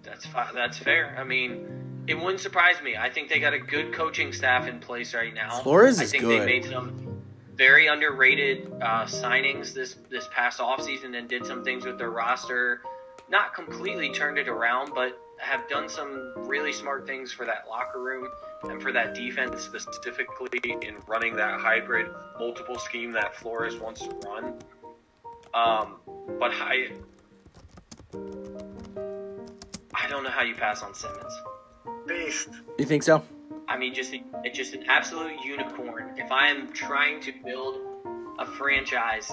[0.03, 1.17] That's fi- that's fair.
[1.19, 2.97] I mean, it wouldn't surprise me.
[2.97, 5.61] I think they got a good coaching staff in place right now.
[5.61, 6.43] Flores I think good.
[6.43, 7.23] they made some
[7.55, 12.83] very underrated uh, signings this this past offseason and did some things with their roster.
[13.29, 18.01] Not completely turned it around, but have done some really smart things for that locker
[18.01, 18.29] room
[18.65, 22.07] and for that defense specifically in running that hybrid
[22.39, 24.55] multiple scheme that Flores wants to run.
[25.53, 25.97] Um,
[26.39, 26.93] but I,
[29.95, 31.33] I don't know how you pass on Simmons.
[32.07, 32.49] Beast.
[32.79, 33.25] You think so?
[33.69, 36.15] I mean, just it's just an absolute unicorn.
[36.17, 37.79] If I am trying to build
[38.39, 39.31] a franchise,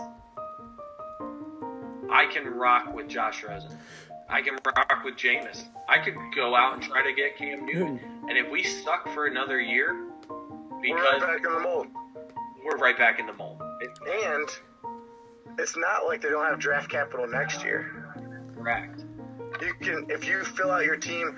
[2.12, 3.78] I can rock with Josh Rosen.
[4.30, 5.64] I can rock with Jameis.
[5.88, 7.98] I could go out and try to get Cam Newton.
[8.00, 8.30] Hmm.
[8.30, 9.94] And if we suck for another year,
[10.30, 11.88] We're right because back in the mold.
[12.64, 13.62] we're right back in the mold.
[14.24, 14.50] And
[15.60, 18.14] it's not like they don't have draft capital next year.
[18.56, 19.04] correct.
[19.62, 21.36] You can, if you fill out your team,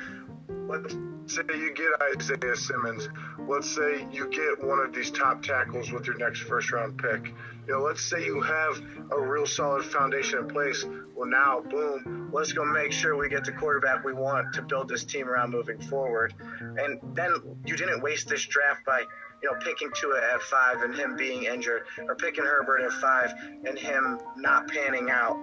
[0.69, 0.95] let's
[1.27, 3.09] say you get Isaiah Simmons.
[3.47, 7.33] Let's say you get one of these top tackles with your next first round pick.
[7.67, 10.85] You know, let's say you have a real solid foundation in place.
[11.15, 14.87] Well, now, boom, let's go make sure we get the quarterback we want to build
[14.87, 16.33] this team around moving forward.
[16.59, 17.33] And then
[17.65, 19.03] you didn't waste this draft by,
[19.41, 23.33] you know, picking Tua at five and him being injured, or picking Herbert at five
[23.65, 25.37] and him not panning out.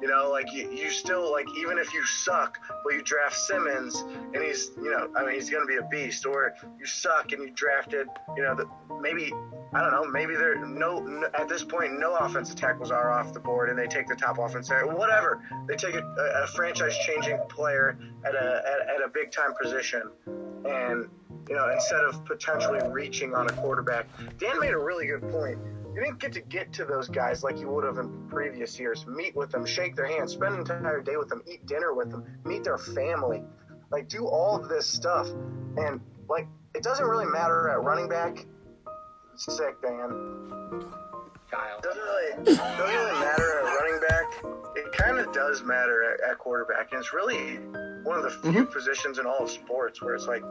[0.00, 4.00] You know, like you, you still like even if you suck, but you draft Simmons
[4.00, 7.42] and he's you know I mean he's gonna be a beast, or you suck and
[7.42, 8.06] you drafted
[8.36, 8.68] you know the,
[9.00, 9.32] maybe
[9.72, 13.32] I don't know maybe there no, no at this point no offensive tackles are off
[13.32, 16.96] the board and they take the top offensive whatever they take a, a, a franchise
[17.06, 20.02] changing player at a at, at a big time position
[20.68, 21.08] and
[21.48, 24.08] you know instead of potentially reaching on a quarterback.
[24.38, 25.58] Dan made a really good point.
[25.94, 29.06] You didn't get to get to those guys like you would have in previous years.
[29.06, 32.10] Meet with them, shake their hands, spend an entire day with them, eat dinner with
[32.10, 33.42] them, meet their family.
[33.90, 35.28] Like, do all of this stuff.
[35.76, 38.44] And, like, it doesn't really matter at running back.
[39.36, 40.84] Sick, Dan.
[41.50, 41.80] Kyle.
[41.80, 43.85] Doesn't really, doesn't really matter at running
[45.36, 46.90] does matter at, at quarterback.
[46.92, 47.56] And it's really
[48.04, 48.72] one of the few mm-hmm.
[48.72, 50.42] positions in all of sports where it's like,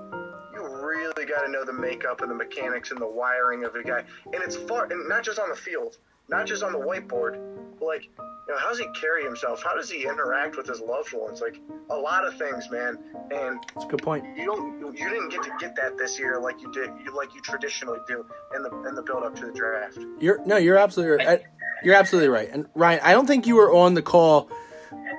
[0.53, 3.83] you really got to know the makeup and the mechanics and the wiring of the
[3.83, 4.03] guy.
[4.25, 5.97] And it's far, and not just on the field,
[6.29, 7.41] not just on the whiteboard,
[7.79, 8.03] but like,
[8.47, 9.63] you know, how does he carry himself?
[9.63, 11.41] How does he interact with his loved ones?
[11.41, 11.59] Like
[11.89, 12.99] a lot of things, man.
[13.31, 14.23] And it's a good point.
[14.37, 17.41] you don't, you didn't get to get that this year like you did, like you
[17.41, 18.23] traditionally do
[18.55, 19.97] in the in the build up to the draft.
[20.19, 21.41] You're no, you're absolutely right.
[21.83, 22.49] You're absolutely right.
[22.51, 24.49] And Ryan, I don't think you were on the call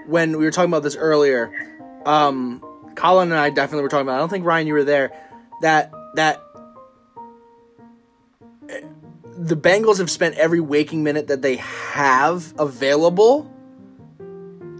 [0.07, 1.53] when we were talking about this earlier.
[2.05, 2.63] Um,
[2.95, 4.15] Colin and I definitely were talking about.
[4.15, 4.17] it.
[4.17, 5.13] I don't think Ryan, you were there.
[5.63, 6.43] That that
[9.37, 13.53] the Bengals have spent every waking minute that they have available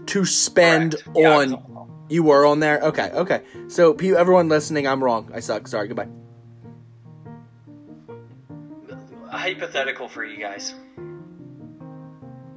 [0.07, 2.79] to spend Yeah, on You were on there.
[2.79, 3.41] Okay, okay.
[3.67, 5.31] So, everyone listening, I'm wrong.
[5.33, 5.67] I suck.
[5.67, 5.87] Sorry.
[5.87, 6.07] Goodbye.
[9.29, 10.73] A hypothetical for you guys.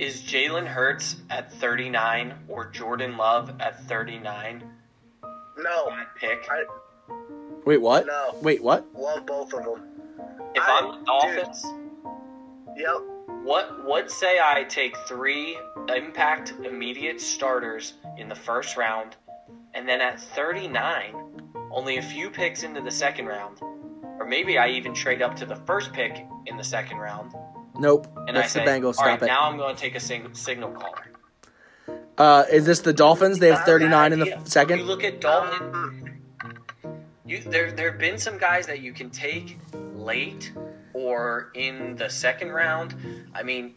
[0.00, 4.64] Is Jalen Hurts at 39 or Jordan Love at 39
[5.58, 6.48] No, pick?
[6.50, 6.62] I
[7.66, 8.06] Wait, what?
[8.06, 8.34] No.
[8.40, 8.86] Wait, what?
[8.94, 9.82] love both of them.
[10.54, 11.66] If I- I'm the Dolphins,
[12.76, 12.96] Yep.
[13.42, 15.58] what what say I take three
[15.94, 19.16] impact immediate starters in the first round,
[19.74, 23.60] and then at 39, only a few picks into the second round,
[24.18, 27.34] or maybe I even trade up to the first pick in the second round,
[27.80, 28.06] Nope.
[28.28, 28.94] and I That's say, the Bengals.
[28.94, 29.26] Stop right, it.
[29.26, 31.06] now I'm going to take a sing- signal caller.
[32.18, 33.38] Uh, is this the Dolphins?
[33.38, 34.36] They have 39 in the idea.
[34.36, 34.82] f- You second.
[34.82, 36.20] look at Dalton.
[37.24, 39.58] You there there have been some guys that you can take
[39.94, 40.52] late
[40.92, 42.94] or in the second round.
[43.34, 43.74] I mean,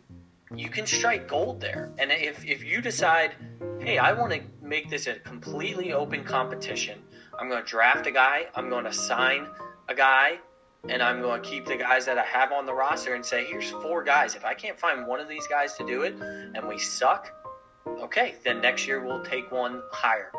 [0.56, 1.91] you can strike gold there.
[1.99, 3.36] And if if you decide,
[3.80, 6.99] hey, I want to make this a completely open competition,
[7.39, 9.47] I'm going to draft a guy, I'm going to sign
[9.88, 10.39] a guy,
[10.90, 13.46] and I'm going to keep the guys that I have on the roster and say,
[13.46, 14.36] here's four guys.
[14.36, 17.32] If I can't find one of these guys to do it, and we suck,
[17.88, 20.32] okay, then next year we'll take one higher.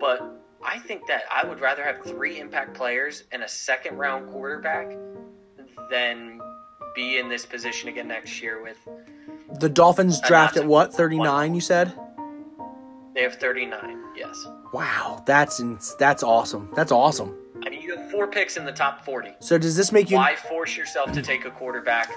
[0.00, 4.30] But I think that I would rather have three impact players and a second round
[4.30, 4.96] quarterback
[5.90, 6.40] than
[6.94, 8.78] be in this position again next year with
[9.60, 10.94] The Dolphins draft at what?
[10.94, 11.92] 39, you said?
[13.14, 15.62] they have 39 yes Wow, that's
[16.00, 16.68] that's awesome.
[16.74, 17.38] That's awesome.
[18.14, 21.22] Four picks in the top 40 So does this make you why force yourself to
[21.22, 22.10] take a quarterback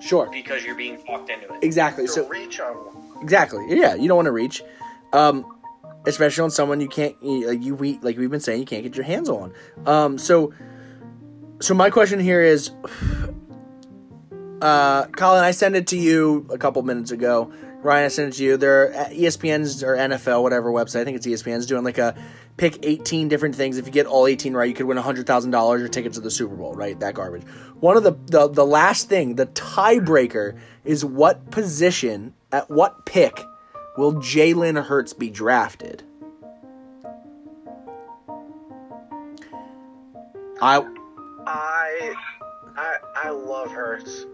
[0.00, 0.28] sure?
[0.30, 2.04] because you're being talked into it Exactly.
[2.06, 3.22] To So reach on one.
[3.22, 3.64] exactly.
[3.68, 4.62] Yeah, you don't want to reach,
[5.12, 5.44] um,
[6.06, 8.82] especially on someone you can't you- like you we like we've been saying you can't
[8.82, 9.52] get your hands on.
[9.86, 10.52] Um, so
[11.60, 12.70] so my question here is,
[14.62, 17.52] uh, Colin, I sent it to you a couple minutes ago.
[17.80, 18.56] Ryan, I sent it to you.
[18.56, 21.00] There, uh, E ESPN's or NFL, whatever website.
[21.00, 22.16] I think it's ESPN's doing like a
[22.56, 23.78] pick 18 different things.
[23.78, 26.56] If you get all 18 right, you could win $100,000 or tickets to the Super
[26.56, 26.98] Bowl, right?
[26.98, 27.44] That garbage.
[27.80, 33.40] One of the, the, the last thing, the tiebreaker, is what position, at what pick
[33.96, 36.02] will Jalen Hurts be drafted?
[40.60, 40.84] I
[41.46, 42.14] I,
[42.76, 44.26] I, I love Hurts.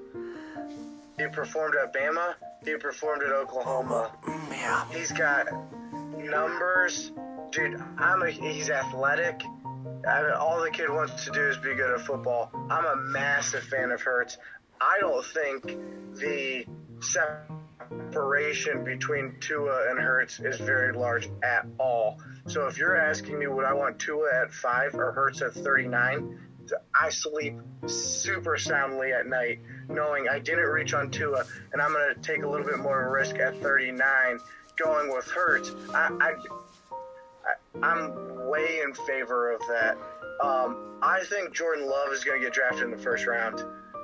[1.18, 2.34] He performed at Bama.
[2.64, 4.12] He performed at Oklahoma.
[4.24, 4.84] Mm, yeah.
[4.90, 5.46] He's got
[6.18, 7.12] numbers,
[7.50, 7.82] dude.
[7.98, 8.30] I'm a.
[8.30, 9.42] He's athletic.
[10.06, 12.50] I mean, all the kid wants to do is be good at football.
[12.70, 14.36] I'm a massive fan of Hurts.
[14.80, 15.64] I don't think
[16.16, 16.66] the
[17.00, 22.20] separation between Tua and Hurts is very large at all.
[22.46, 26.38] So if you're asking me would I want Tua at five or Hurts at 39,
[26.94, 27.54] I sleep
[27.86, 32.42] super soundly at night knowing I didn't reach on Tua and I'm going to take
[32.42, 34.38] a little bit more of a risk at 39
[34.76, 35.72] going with Hurts.
[35.94, 36.34] I, I,
[37.82, 39.96] I'm way in favor of that.
[40.42, 43.62] Um, I think Jordan Love is going to get drafted in the first round,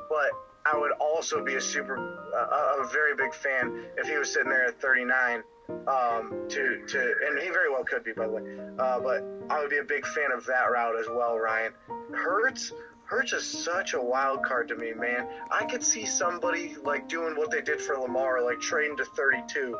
[0.08, 0.30] but
[0.66, 1.96] I would also be a super,
[2.34, 5.42] uh, a very big fan if he was sitting there at 39.
[5.88, 8.42] Um, to to and he very well could be by the way,
[8.78, 11.72] uh, but I would be a big fan of that route as well, Ryan.
[12.12, 12.72] Hurts.
[13.04, 15.26] Hurts is such a wild card to me, man.
[15.50, 19.76] I could see somebody like doing what they did for Lamar, like trading to 32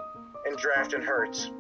[0.47, 1.53] and drafting Hurts.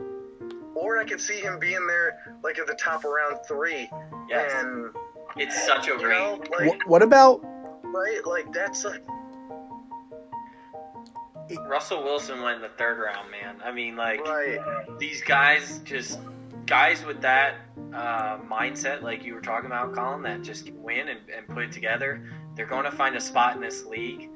[0.74, 3.88] Or I could see him being there like at the top of round three.
[4.28, 4.90] yes And
[5.36, 7.40] it's such a you know, great like Wh- what about
[7.84, 9.02] right, like that's like
[11.68, 14.58] russell wilson went in the third round man i mean like right.
[14.98, 16.18] these guys just
[16.66, 17.54] guys with that
[17.92, 21.72] uh, mindset like you were talking about colin that just win and, and put it
[21.72, 22.22] together
[22.54, 24.28] they're going to find a spot in this league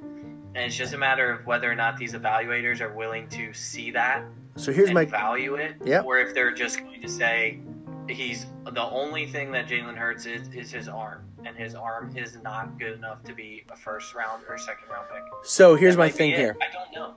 [0.57, 3.91] and it's just a matter of whether or not these evaluators are willing to see
[3.91, 4.25] that
[4.57, 6.05] so here's and my value it Yep.
[6.05, 7.61] or if they're just going to say
[8.09, 12.37] he's the only thing that Jalen Hurts is is his arm and his arm is
[12.43, 16.01] not good enough to be a first round or second round pick so here's That
[16.01, 16.57] my thing here.
[16.61, 17.15] I don't know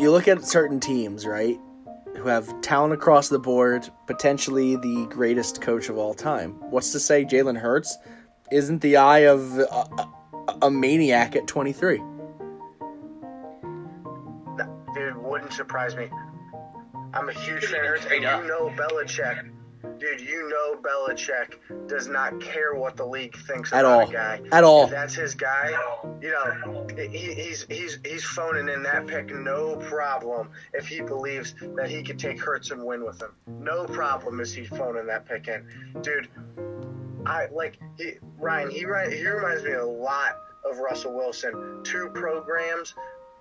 [0.00, 1.60] you look at certain teams, right,
[2.16, 6.52] who have talent across the board, potentially the greatest coach of all time.
[6.70, 7.98] What's to say Jalen Hurts
[8.50, 11.98] isn't the eye of a, a, a maniac at 23?
[14.94, 16.08] Dude, wouldn't surprise me.
[17.14, 18.44] I'm a huge fan of Hurts, and you up.
[18.44, 19.50] know Belichick.
[19.98, 24.08] Dude, you know Belichick does not care what the league thinks At about all.
[24.08, 24.40] a guy.
[24.52, 24.84] At all.
[24.84, 25.70] If that's his guy,
[26.22, 31.54] you know, he, he's he's he's phoning in that pick no problem if he believes
[31.76, 33.32] that he could take Hurts and win with him.
[33.46, 35.66] No problem is he phoning that pick in,
[36.02, 36.28] dude.
[37.26, 38.70] I like he Ryan.
[38.70, 40.36] He ri- he reminds me a lot
[40.70, 41.80] of Russell Wilson.
[41.84, 42.94] Two programs,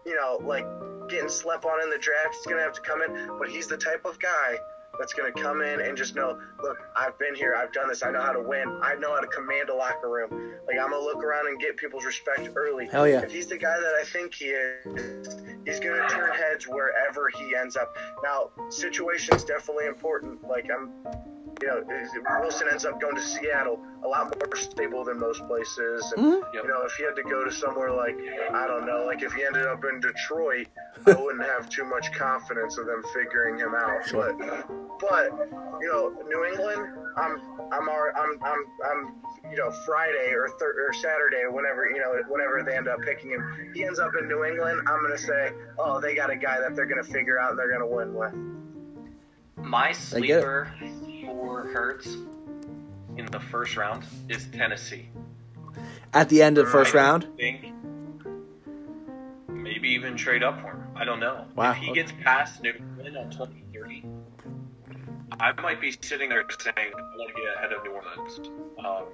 [0.06, 0.66] you know, like
[1.10, 2.36] getting slept on in the draft.
[2.36, 4.58] He's gonna have to come in, but he's the type of guy
[5.00, 8.04] that's going to come in and just know, look, I've been here, I've done this,
[8.04, 10.54] I know how to win, I know how to command a locker room.
[10.68, 12.88] Like I'm gonna look around and get people's respect early.
[12.88, 13.22] Hell yeah.
[13.22, 17.56] If he's the guy that I think he is, he's gonna turn heads wherever he
[17.56, 17.96] ends up.
[18.24, 20.44] Now, situation's definitely important.
[20.48, 20.92] Like I'm
[21.62, 26.14] you know, Wilson ends up going to Seattle, a lot more stable than most places.
[26.16, 26.54] And, Mhm.
[26.54, 28.18] you know, if he had to go to somewhere like,
[28.54, 30.68] I don't know, like if he ended up in Detroit,
[31.08, 34.06] I wouldn't have too much confidence of them figuring him out.
[34.08, 34.34] Sure.
[34.34, 34.68] But,
[35.00, 35.32] but,
[35.82, 37.42] you know, New England, I'm,
[37.72, 39.16] I'm, alre- I'm, I'm, I'm,
[39.52, 43.32] you know, Friday or thir- or Saturday, whenever, you know, whenever they end up picking
[43.32, 44.80] him, he ends up in New England.
[44.88, 47.72] I'm gonna say, oh, they got a guy that they're gonna figure out and they're
[47.72, 48.34] gonna win with.
[49.66, 50.00] My get it.
[50.02, 50.72] sleeper
[51.30, 52.18] for Hurts
[53.18, 55.10] in the first round is Tennessee.
[56.14, 57.28] At the end of the first round.
[57.38, 57.74] think
[59.48, 60.84] maybe even trade up for him.
[60.96, 61.46] I don't know.
[61.56, 62.02] Wow, If he okay.
[62.02, 64.06] gets past New England on 2030,
[65.40, 68.50] I might be sitting there saying, I want to get ahead of New Orleans
[68.84, 69.06] um,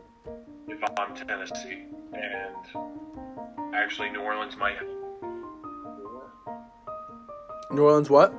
[0.69, 1.83] if I'm Tennessee.
[2.13, 4.87] And actually, New Orleans might have.
[7.71, 8.33] New Orleans, what?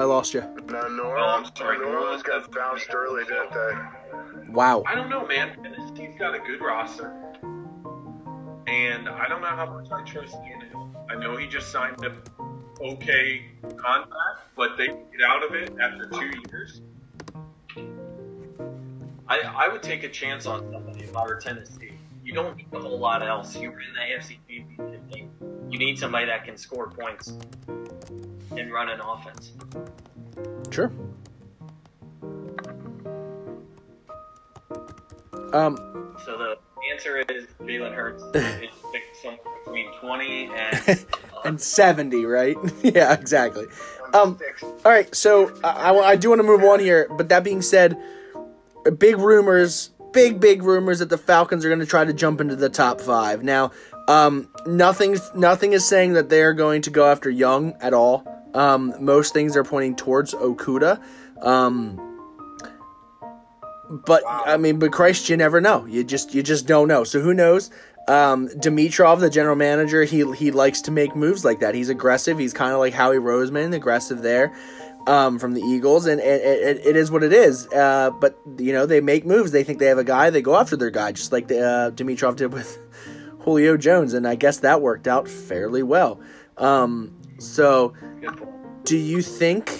[0.00, 0.40] I lost you.
[0.40, 4.50] No, New Oh, I'm Orleans, sorry, New Orleans got bounced early, didn't they?
[4.50, 4.82] Wow.
[4.86, 5.62] I don't know, man.
[5.62, 7.12] Tennessee's got a good roster.
[8.66, 10.94] And I don't know how much I trust Tannehill.
[11.10, 12.16] I know he just signed a
[12.82, 13.44] okay
[13.76, 16.80] contract, but they get out of it after two years.
[19.28, 21.92] I, I would take a chance on somebody if I were Tennessee.
[22.24, 23.54] You don't need a whole lot else.
[23.54, 25.30] You were in the AFC championship game.
[25.68, 27.34] You need somebody that can score points
[28.56, 29.52] and run an offense.
[30.70, 30.90] Sure.
[35.52, 35.76] Um,
[36.24, 36.56] So the
[36.92, 38.70] answer is Jalen Hurts is
[39.22, 41.06] somewhere between 20 and
[41.44, 42.56] and 70, right?
[42.82, 43.66] yeah, exactly.
[44.12, 44.38] Um,
[44.84, 47.62] all right, so I, I, I do want to move on here, but that being
[47.62, 47.96] said,
[48.98, 52.56] big rumors, big, big rumors that the Falcons are going to try to jump into
[52.56, 53.42] the top five.
[53.42, 53.70] Now,
[54.08, 58.24] um, nothing's, nothing is saying that they are going to go after Young at all.
[58.54, 61.02] Um, most things are pointing towards Okudah.
[61.42, 62.06] Um,
[64.06, 65.84] but I mean, but Christ, you never know.
[65.86, 67.04] You just you just don't know.
[67.04, 67.70] So who knows?
[68.08, 71.74] Um, Dimitroff, the general manager, he he likes to make moves like that.
[71.74, 72.38] He's aggressive.
[72.38, 74.54] He's kind of like Howie Roseman, aggressive there
[75.06, 77.66] um, from the Eagles, and it, it, is what it is.
[77.68, 79.52] Uh, but you know, they make moves.
[79.52, 80.30] They think they have a guy.
[80.30, 82.78] They go after their guy, just like the, uh, Dimitroff did with
[83.40, 86.20] Julio Jones, and I guess that worked out fairly well.
[86.56, 87.94] Um, so,
[88.84, 89.70] do you think?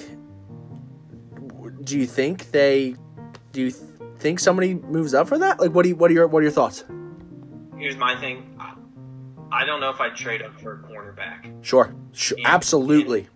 [1.85, 2.97] Do you think they?
[3.53, 3.71] Do you
[4.19, 5.61] think somebody moves up for that?
[5.61, 5.97] Like, what do you?
[5.97, 6.27] What are your?
[6.27, 6.85] What are your thoughts?
[7.79, 8.57] Here's my thing.
[8.59, 12.49] I- don't know if I'd trade up for a cornerback Sure, sure, Yeah.
[12.55, 13.29] absolutely.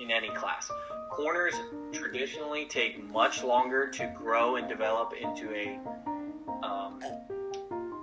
[0.00, 0.70] in any class.
[1.10, 1.54] Corners
[1.92, 5.78] traditionally take much longer to grow and develop into a
[6.64, 7.00] um,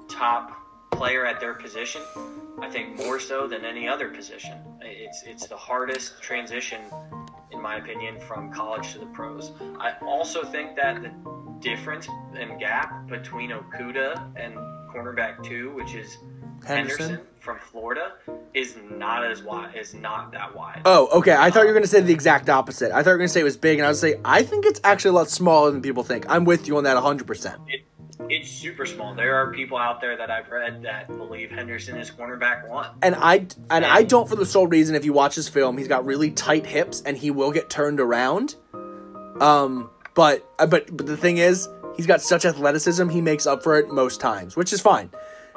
[0.08, 0.52] top
[0.92, 2.02] player at their position.
[2.62, 4.58] I think more so than any other position.
[4.82, 6.82] It's it's the hardest transition,
[7.52, 9.52] in my opinion, from college to the pros.
[9.80, 11.12] I also think that the
[11.60, 14.56] difference and gap between Okudah and
[14.94, 16.18] cornerback two, which is
[16.66, 17.00] Henderson?
[17.00, 18.14] Henderson from Florida,
[18.54, 19.76] is not as wide.
[19.76, 20.82] Is not that wide.
[20.86, 21.36] Oh, okay.
[21.36, 22.92] I thought you were going to say the exact opposite.
[22.92, 24.44] I thought you were going to say it was big, and I would say I
[24.44, 26.26] think it's actually a lot smaller than people think.
[26.30, 27.26] I'm with you on that 100.
[27.26, 27.60] percent
[28.30, 29.14] it's super small.
[29.14, 32.90] There are people out there that I've read that believe Henderson is cornerback one.
[33.02, 34.96] And I and I don't for the sole reason.
[34.96, 38.00] If you watch his film, he's got really tight hips, and he will get turned
[38.00, 38.56] around.
[39.40, 43.10] Um, but uh, but but the thing is, he's got such athleticism.
[43.10, 45.10] He makes up for it most times, which is fine.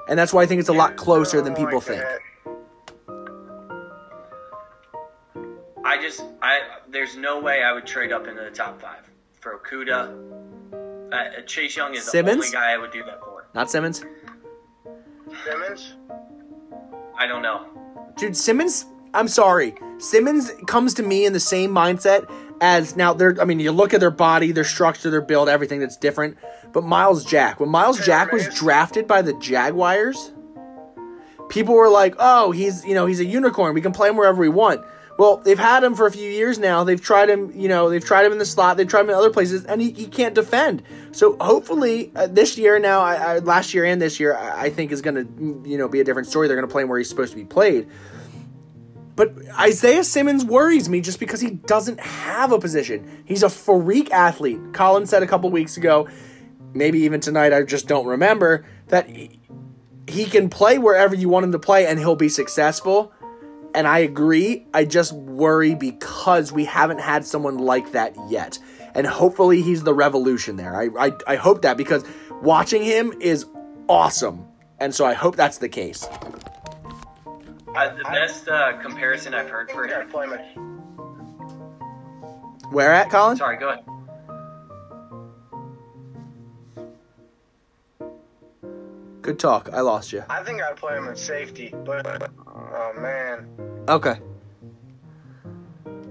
[0.08, 2.04] And that's why I think it's a lot closer than people like think.
[5.84, 9.08] I just, I there's no way I would trade up into the top five
[9.40, 10.53] for Okudah.
[11.14, 12.50] Uh, Chase Young is Simmons?
[12.50, 13.46] the only guy I would do that for.
[13.54, 14.02] Not Simmons,
[15.44, 15.94] Simmons?
[17.16, 17.66] I don't know.
[18.16, 18.36] dude.
[18.36, 18.86] Simmons.
[19.12, 19.74] I'm sorry.
[19.98, 22.28] Simmons comes to me in the same mindset
[22.60, 23.14] as now.
[23.14, 23.40] They're.
[23.40, 26.36] I mean, you look at their body, their structure, their build, everything that's different.
[26.72, 30.32] But Myles Jack, when Myles Jack was drafted by the Jaguars,
[31.48, 33.74] people were like, "Oh, he's you know he's a unicorn.
[33.74, 34.84] We can play him wherever we want."
[35.16, 36.82] Well, they've had him for a few years now.
[36.82, 38.76] They've tried him, you know, they've tried him in the slot.
[38.76, 40.82] They've tried him in other places, and he, he can't defend.
[41.12, 44.70] So hopefully uh, this year now, I, I, last year and this year, I, I
[44.70, 46.48] think is going to, you know, be a different story.
[46.48, 47.88] They're going to play him where he's supposed to be played.
[49.16, 53.22] But Isaiah Simmons worries me just because he doesn't have a position.
[53.24, 54.58] He's a freak athlete.
[54.72, 56.08] Colin said a couple weeks ago,
[56.72, 59.38] maybe even tonight, I just don't remember, that he,
[60.08, 63.12] he can play wherever you want him to play and he'll be successful.
[63.74, 64.66] And I agree.
[64.72, 68.58] I just worry because we haven't had someone like that yet.
[68.94, 70.76] And hopefully he's the revolution there.
[70.76, 72.04] I, I, I hope that because
[72.42, 73.44] watching him is
[73.88, 74.46] awesome.
[74.78, 76.06] And so I hope that's the case.
[77.74, 80.10] Uh, the best uh, comparison I've heard for Yeah, him.
[82.70, 83.36] Where at, Colin?
[83.36, 83.84] Sorry, go ahead.
[89.24, 89.70] Good talk.
[89.72, 90.22] I lost you.
[90.28, 93.48] I think I'd play him at safety, but oh man,
[93.88, 94.16] Okay.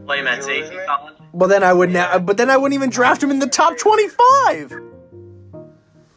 [0.07, 0.75] Play him at safety.
[0.87, 1.13] Colin.
[1.31, 3.77] Well, then I would now, but then I wouldn't even draft him in the top
[3.77, 4.73] 25.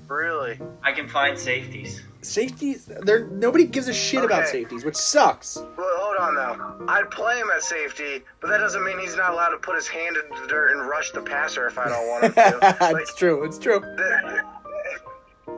[0.09, 0.59] really?
[0.83, 2.03] I can find safeties.
[2.23, 5.57] Safeties, there nobody gives a shit about safeties, which sucks.
[5.57, 6.87] Well, hold on though.
[6.89, 9.87] I'd play him at safety, but that doesn't mean he's not allowed to put his
[9.87, 12.77] hand in the dirt and rush the passer if I don't want him to.
[12.81, 13.45] Like, it's true.
[13.45, 13.81] It's true.
[13.81, 14.41] th-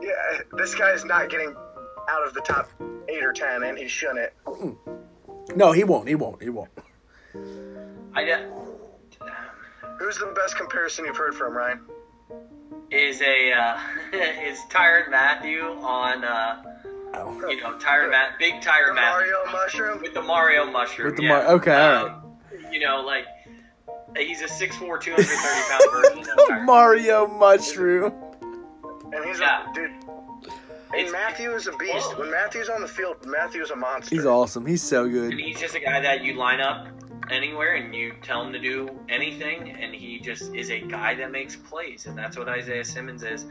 [0.01, 1.53] yeah, this guy's not getting
[2.09, 2.69] out of the top
[3.07, 4.31] eight or ten, and he shouldn't.
[5.55, 6.07] No, he won't.
[6.07, 6.41] He won't.
[6.41, 6.69] He won't.
[8.15, 8.49] I uh,
[9.99, 11.81] Who's the best comparison you've heard from, Ryan?
[12.91, 13.77] is a uh,
[14.13, 16.63] is Tyrann Mathieu on uh,
[17.11, 17.49] Oh.
[17.49, 20.01] you know Tired Matt big Tired The Matthew Mario mushroom?
[20.01, 21.07] with the Mario mushroom.
[21.07, 21.29] With the yeah.
[21.29, 22.37] Mar- okay, all Um,
[22.71, 23.25] You know, like
[24.15, 28.13] he's a 6'4", 230 pound version of Tired Mario mushroom.
[29.13, 29.69] And he's Yeah.
[29.69, 29.91] a dude.
[29.91, 30.57] It's-
[30.93, 32.17] And Mathieu is a beast.
[32.17, 34.15] When Mathieu's on the field, Mathieu's a monster.
[34.15, 34.65] He's awesome.
[34.65, 35.31] He's so good.
[35.31, 36.87] And he's just a guy that you line up
[37.29, 41.31] anywhere and you tell him to do anything, and he just is a guy that
[41.31, 43.45] makes plays, and that's what Isaiah Simmons is.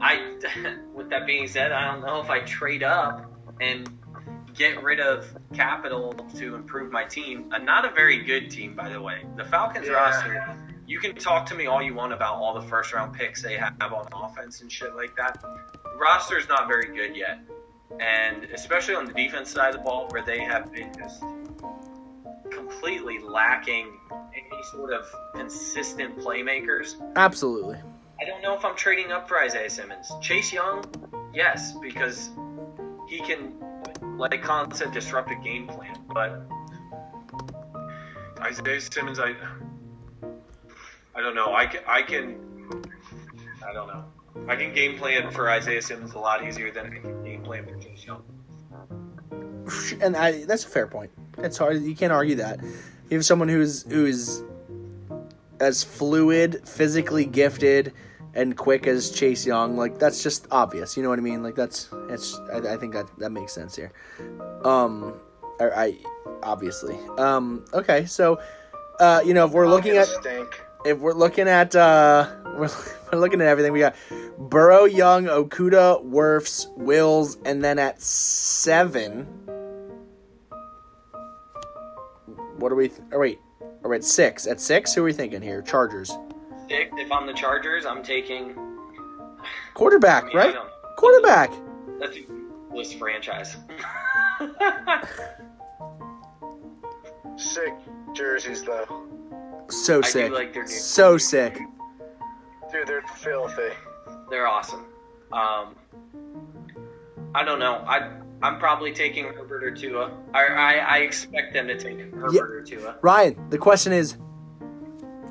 [0.00, 0.34] I,
[0.94, 3.30] with that being said, I don't know if I trade up
[3.60, 3.88] and
[4.54, 7.52] get rid of capital to improve my team.
[7.52, 9.24] Uh, not a very good team, by the way.
[9.36, 9.92] The Falcons Yeah.
[9.92, 10.56] roster.
[10.90, 13.56] You can talk to me all you want about all the first round picks they
[13.56, 15.40] have on offense and shit like that.
[15.96, 17.38] roster's not very good yet.
[18.00, 21.22] And especially on the defense side of the ball, where they have been just
[22.50, 24.00] completely lacking
[24.34, 26.96] any sort of consistent playmakers.
[27.14, 27.78] Absolutely.
[28.20, 30.10] I don't know if I'm trading up for Isaiah Simmons.
[30.20, 30.84] Chase Young,
[31.32, 32.30] yes, because
[33.08, 33.54] he can,
[34.18, 35.96] like Colin said, disrupt a game plan.
[36.12, 36.42] But
[38.40, 39.36] Isaiah Simmons, I,
[41.14, 41.54] I don't know.
[41.54, 42.36] I can, I can,
[43.66, 44.04] I don't know.
[44.48, 47.66] I can game plan for Isaiah Simmons a lot easier than I can game plan
[47.66, 48.22] for Chase Young.
[50.00, 51.10] And I, that's a fair point.
[51.38, 51.82] It's hard.
[51.82, 52.60] You can't argue that.
[52.62, 54.42] You have someone who's who's
[55.60, 57.92] as fluid, physically gifted,
[58.34, 59.76] and quick as Chase Young.
[59.76, 60.96] Like that's just obvious.
[60.96, 61.42] You know what I mean?
[61.42, 62.38] Like that's it's.
[62.52, 63.92] I, I think that that makes sense here.
[64.64, 65.20] Um,
[65.60, 65.98] I, I
[66.42, 66.98] obviously.
[67.18, 68.40] Um, okay, so
[68.98, 70.60] uh, you know if we're looking at stink.
[70.84, 72.68] If we're looking at uh we're,
[73.12, 73.94] we're looking at everything we got
[74.38, 79.24] Burrow, Young, Okudah, Wirfs, Wills, and then at seven.
[82.56, 82.88] What are we?
[82.88, 83.38] Th- oh wait,
[83.84, 84.46] oh at six.
[84.46, 85.62] At six, who are we thinking here?
[85.62, 86.16] Chargers
[86.68, 88.54] Six, if I'm the Chargers, I'm taking.
[89.74, 90.56] quarterback, I mean, right?
[90.96, 91.50] Quarterback.
[91.98, 93.56] That's a list franchise.
[97.36, 97.74] Sick
[98.14, 99.06] jerseys though.
[99.70, 100.32] So do sick.
[100.32, 101.58] like their new- so sick.
[102.72, 103.70] Dude, they're filthy.
[104.30, 104.84] They're awesome.
[105.32, 105.74] Um,
[107.34, 107.84] I don't know.
[107.86, 108.10] I
[108.42, 110.12] I'm probably taking Herbert or Tua.
[110.34, 112.40] I I, I expect them to take Herbert Yeah.
[112.42, 112.96] or Tua.
[113.02, 114.16] Ryan, the question is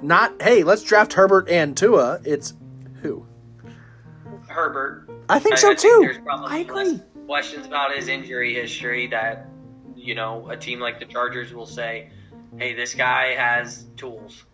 [0.02, 2.20] not hey, let's draft Herbert and Tua.
[2.24, 2.54] It's
[3.02, 3.26] who?
[4.48, 5.10] Herbert.
[5.30, 5.98] I think I- so I too.
[6.02, 7.00] there's I agree.
[7.26, 9.48] questions about his injury history that
[9.96, 12.10] you know a team like the Chargers will say,
[12.58, 14.46] "Hey, this guy has tools."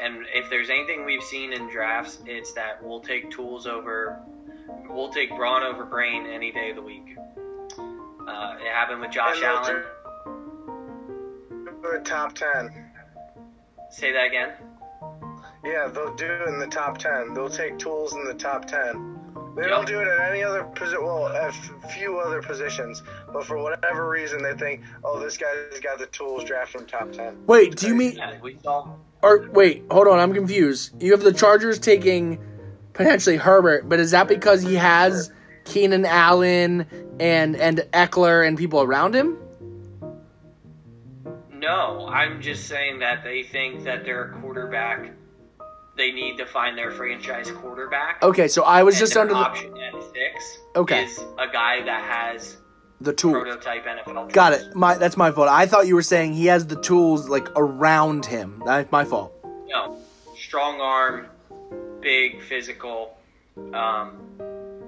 [0.00, 4.20] And if there's anything we've seen in drafts, it's that we'll take tools over,
[4.88, 7.16] we'll take brawn over brain any day of the week.
[8.26, 9.82] Uh, it happened with Josh And Allen.
[11.94, 12.90] it top ten.
[13.90, 14.54] Say that again.
[15.64, 17.34] Yeah, they'll do it in the top ten.
[17.34, 19.21] They'll take tools in the top ten.
[19.54, 19.70] They Yep.
[19.70, 21.04] don't do it at any other position.
[21.04, 25.78] Well, a f- few other positions, but for whatever reason, they think, oh, this guy's
[25.80, 26.44] got the tools.
[26.44, 27.36] Draft him top ten.
[27.46, 28.88] Wait, do you mean Yeah, we saw.
[29.22, 31.00] Or wait, hold on, I'm confused.
[31.02, 32.38] You have the Chargers taking
[32.94, 35.30] potentially Herbert, but is that because he has
[35.64, 36.86] Keenan Allen
[37.20, 39.36] and and Ekeler and people around him?
[41.52, 45.12] No, I'm just saying that they think that their quarterback,
[45.96, 48.22] they need to find their franchise quarterback.
[48.22, 50.58] Okay, so I was just under the, option at six.
[50.76, 51.04] Okay.
[51.04, 52.56] is a guy that has
[53.00, 53.34] the tools.
[53.34, 54.32] prototype NFL.
[54.32, 54.74] Got it.
[54.74, 55.48] My that's my fault.
[55.48, 58.62] I thought you were saying he has the tools like around him.
[58.64, 59.32] That's my fault.
[59.68, 59.98] No,
[60.36, 61.26] strong arm,
[62.00, 63.16] big, physical.
[63.74, 64.18] Um,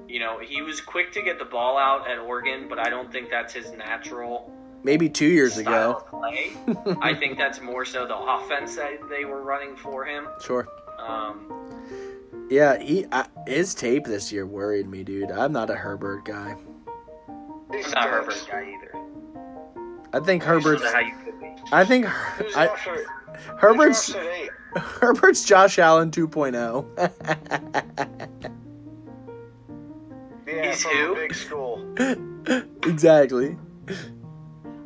[0.09, 3.11] you know, he was quick to get the ball out at Oregon, but I don't
[3.11, 4.51] think that's his natural
[4.85, 6.05] maybe two years ago.
[7.03, 10.29] I think that's more so the offense that they were running for him.
[10.41, 10.69] Sure.
[11.07, 11.51] Um,
[12.51, 15.31] Yeah, he I, his tape this year worried me, dude.
[15.31, 16.57] I'm not a Herbert guy.
[17.73, 18.93] He I'm not a Herbert guy either.
[20.13, 20.83] I think I Herbert's.
[20.83, 21.55] know how you could be.
[21.73, 23.07] I think Who's I, after?
[23.59, 24.51] Herbert's drafts at eight?
[24.77, 26.27] Herbert's Josh Allen oh.
[26.27, 26.87] 2.0.
[30.47, 31.13] Yeah, He's from who?
[31.13, 31.95] a big school.
[32.85, 33.57] exactly.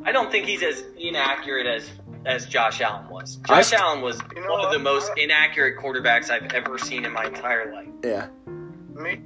[0.03, 1.89] I don't think he's as inaccurate as
[2.25, 3.37] as Josh Allen was.
[3.47, 6.77] Josh st- Allen was You know one of the most I- inaccurate quarterbacks I've ever
[6.77, 7.87] seen in my entire life.
[8.03, 8.27] Yeah.
[8.93, 9.21] Me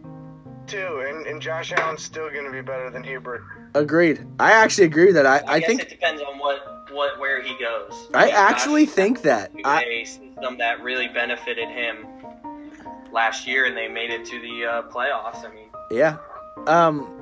[0.67, 1.03] too.
[1.07, 3.43] And, and Josh Allen's still going to be better than Hubert.
[3.75, 4.25] Agreed.
[4.39, 5.25] I actually agree with that.
[5.25, 8.07] I, I, I guess think it depends on what, what where he goes.
[8.13, 9.51] I mean, actually Josh think that.
[9.51, 12.05] Allen I, a system that really benefited him
[13.11, 15.43] last year, and they made it to the uh, playoffs.
[15.43, 16.17] I mean, yeah.
[16.67, 17.19] Um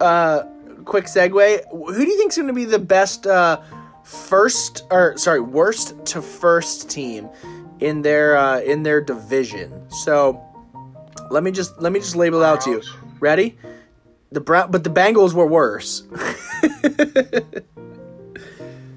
[0.00, 0.42] uh
[0.84, 1.60] quick segue.
[1.70, 3.60] Who do you think's going to be the best uh
[4.04, 7.28] first or sorry, worst to first team
[7.80, 9.90] in their uh in their division?
[9.90, 10.40] So
[11.30, 12.82] let me just let me just label it out to you.
[13.20, 13.56] Ready?
[14.30, 16.04] The Brown, but the Bengals were worse.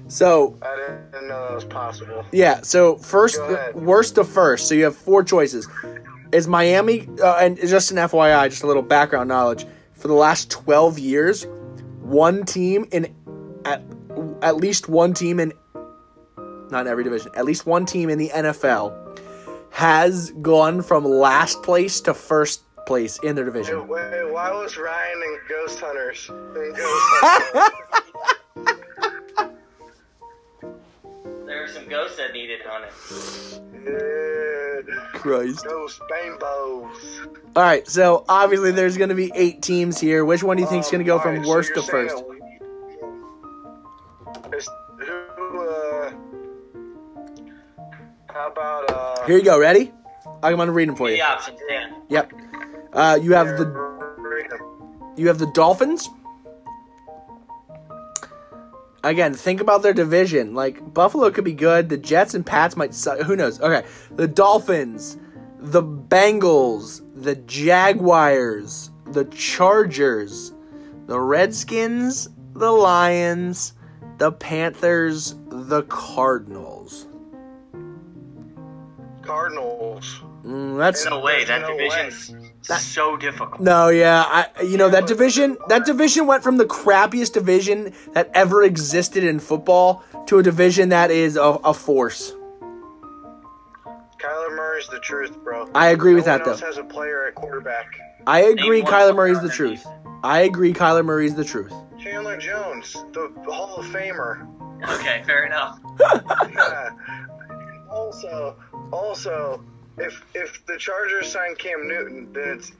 [0.08, 0.76] so I
[1.12, 2.24] didn't know that was possible.
[2.32, 3.38] yeah, so first,
[3.74, 4.68] worst to first.
[4.68, 5.68] So you have four choices.
[6.32, 9.64] Is Miami, uh, and just an FYI, just a little background knowledge.
[9.92, 11.46] For the last twelve years,
[12.00, 13.14] one team in
[13.64, 13.82] at
[14.42, 15.52] at least one team in
[16.70, 18.92] not in every division, at least one team in the NFL
[19.70, 23.86] has gone from last place to first place in their division.
[23.88, 26.28] wait, why was Ryan in Ghost Hunters?
[26.28, 28.56] In Ghost Hunters?
[31.46, 32.90] there are some ghosts that needed hunted.
[33.84, 35.10] yeah.
[35.14, 35.64] Christ.
[35.64, 37.20] Ghost Rainbows.
[37.54, 40.24] All right, so obviously there's going to be eight teams here.
[40.24, 41.84] Which one do you think is going to go Um, from alright, so worst you're
[41.84, 42.24] to first?
[44.52, 46.12] Saying who, uh,
[48.32, 49.58] how about, uh, Here you go.
[49.58, 49.92] Ready?
[50.42, 51.22] I'm going to read them for The you.
[51.22, 51.94] options, Dan.
[52.08, 52.32] Yep.
[52.92, 53.86] Uh, you have the
[55.16, 56.08] you have the Dolphins.
[59.02, 60.54] Again, think about their division.
[60.54, 61.88] Like Buffalo could be good.
[61.88, 63.20] The Jets and Pats might suck.
[63.20, 63.60] Who knows?
[63.60, 65.16] Okay, the Dolphins,
[65.58, 70.52] the Bengals, the Jaguars, the Chargers,
[71.06, 73.74] the Redskins, the Lions,
[74.18, 77.06] the Panthers, the Cardinals.
[79.22, 80.20] Cardinals.
[80.44, 81.44] Mm, that's No way.
[81.44, 82.32] That No division's
[82.68, 83.60] That- so difficult.
[83.60, 88.30] No, yeah, I you know that division that division went from the crappiest division that
[88.34, 92.32] ever existed in football to a division that is a, a force.
[94.20, 95.68] Kyler Murray's the truth, bro.
[95.74, 96.56] I agree with that though.
[96.56, 97.86] has a player at quarterback.
[98.26, 99.82] I agree Name one Kyler Murray's the underneath.
[99.82, 99.92] truth.
[100.22, 101.72] I agree Kyler Murray's the truth.
[102.06, 104.46] Chandler Jones, the Hall of Famer.
[105.00, 105.80] Okay, fair enough.
[106.00, 106.90] Yeah.
[107.90, 108.56] also,
[108.92, 109.64] also,
[109.98, 112.70] if if the Chargers sign Cam Newton, then it's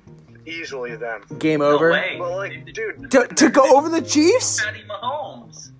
[0.47, 1.23] easily them.
[1.41, 1.91] Game No over.
[1.91, 2.17] way.
[2.21, 4.65] Well, like, dude, To, to go over the Chiefs?
[4.65, 5.73] Patty Mahomes.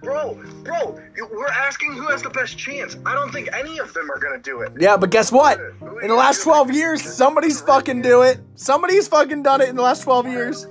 [0.00, 2.96] bro, bro, you- we're asking who has the best chance.
[3.04, 4.70] I don't think any of them are gonna do it.
[4.78, 5.58] Yeah, but guess what?
[6.02, 8.38] In the last 12 years, somebody's fucking do it.
[8.54, 10.68] Somebody's fucking done it in the last 12 years.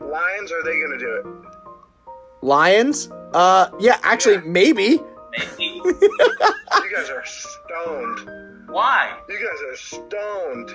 [0.00, 1.26] All right, Lions, are they gonna do it?
[2.44, 3.10] Lions?
[3.34, 5.00] Uh, yeah, actually, maybe.
[5.58, 5.80] Maybe.
[6.84, 8.68] You guys are stoned.
[8.68, 9.16] Why?
[9.28, 10.70] You guys are stoned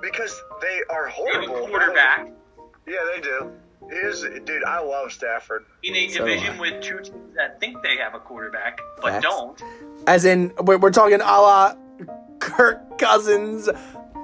[0.00, 1.66] because they are They have a horrible.
[1.68, 2.28] quarterback
[2.86, 3.50] Yeah, they do.
[3.90, 4.64] He is, dude.
[4.64, 5.64] I love Stafford.
[5.82, 9.22] in a So division with two teams that think they have a quarterback but Facts.
[9.22, 9.62] don't.
[10.06, 11.74] As in, we're, we're talking a la
[12.38, 13.68] Kirk Cousins,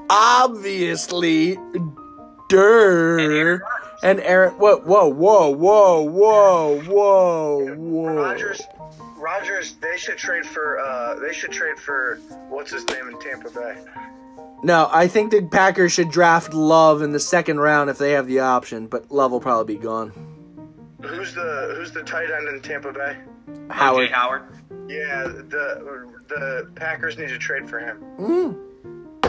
[0.09, 1.59] obviously,
[2.49, 3.63] Durr,
[4.03, 4.55] and Aaron.
[4.55, 8.15] Whoa, whoa, whoa, whoa, whoa, whoa, whoa.
[8.15, 8.63] Rodgers,
[9.17, 9.75] Rodgers.
[9.75, 10.79] They should trade for.
[10.81, 12.17] Uh, they should trade for
[12.49, 13.77] what's his name in Tampa Bay.
[14.63, 18.27] No, I think the Packers should draft Love in the second round if they have
[18.27, 20.13] the option, but Love will probably be gone.
[21.03, 23.17] Who's the Who's the tight end in Tampa Bay?
[23.71, 24.11] Howard.
[24.11, 24.43] OJ Howard.
[24.89, 28.03] Yeah, the the Packers need to trade for him.
[28.19, 28.70] Mm.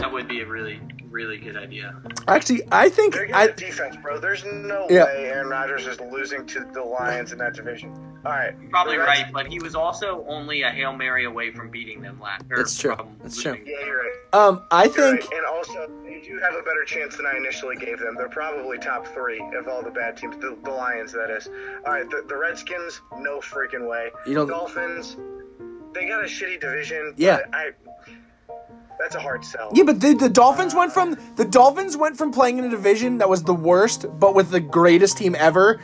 [0.02, 0.80] That would be a really,
[1.10, 1.94] really good idea.
[2.26, 3.46] Actually, I think They're I.
[3.46, 4.18] good defense, bro.
[4.18, 5.04] There's no Yeah.
[5.04, 7.92] way Aaron Rodgers is losing to the Lions in that division.
[8.26, 11.52] All right, You're probably the right, but he was also only a hail mary away
[11.52, 12.42] from beating them last.
[12.50, 12.96] or That's true.
[13.22, 13.56] That's true.
[13.64, 14.12] Yeah, you're right.
[14.32, 15.20] Um, I You're think.
[15.30, 15.32] right.
[15.38, 18.16] And also, they do have a better chance than I initially gave them.
[18.16, 20.36] They're probably top three of all the bad teams.
[20.38, 21.48] The, the Lions, that is.
[21.86, 24.10] All right, the, the Redskins, no freaking way.
[24.26, 25.16] You don't- Dolphins,
[25.94, 27.14] they got a shitty division.
[27.16, 27.38] Yeah.
[27.50, 27.70] but I.
[29.02, 29.70] That's a hard sell.
[29.74, 33.18] Yeah, but the, the Dolphins went from the Dolphins went from playing in a division
[33.18, 35.80] that was the worst, but with the greatest team ever,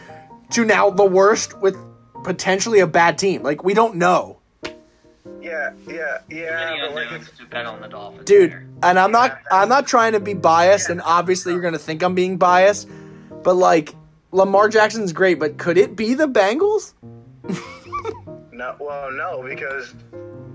[0.51, 1.77] to now the worst with
[2.23, 3.43] potentially a bad team.
[3.43, 4.39] Like we don't know,
[5.41, 6.77] Yeah, yeah, yeah.
[6.77, 8.25] Many But like, to bet on the Dolphins.
[8.25, 8.53] dude.
[8.53, 8.69] there.
[8.85, 12.15] And I'm not I'm not trying to be biased, and obviously you're gonna think I'm
[12.15, 12.89] being biased,
[13.43, 13.95] but like
[14.31, 16.93] Lamar Jackson's great, but could it be the Bengals?
[18.53, 19.95] no, well, no, because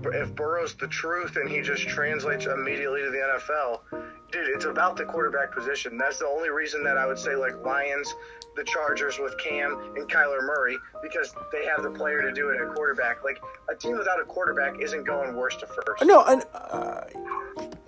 [0.06, 4.96] if Burrow's the truth and he just translates immediately to the NFL, dude, it's about
[4.96, 5.96] the quarterback position.
[5.96, 8.12] That's the only reason that I would say like Lions,
[8.56, 12.60] the Chargers with Cam and Kyler Murray, because they have the player to do it
[12.60, 13.24] at quarterback.
[13.24, 13.40] Like
[13.70, 16.04] a team without a quarterback isn't going worst to first.
[16.04, 17.02] No, and uh,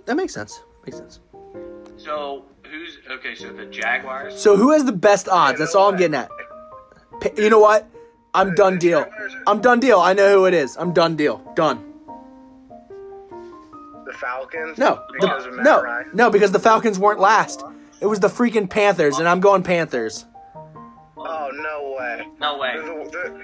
[0.04, 0.62] that makes sense.
[0.84, 1.20] Makes sense.
[1.96, 3.34] So who's okay?
[3.34, 4.40] So the Jaguars.
[4.40, 5.58] So who has the best odds?
[5.58, 6.30] That's all I'm getting at.
[7.36, 7.88] You know what?
[8.34, 9.06] I'm done deal.
[9.46, 9.98] I'm done deal.
[9.98, 10.76] I know who it is.
[10.76, 11.40] I'm done deal.
[11.56, 11.95] Done.
[14.06, 14.78] The Falcons?
[14.78, 16.10] No, because the- of Matt no, Ryan.
[16.14, 17.62] no, because the Falcons weren't last.
[18.00, 20.26] It was the freaking Panthers, and I'm going Panthers.
[21.16, 22.26] Oh no way.
[22.40, 22.74] No way.
[22.76, 23.42] The, the,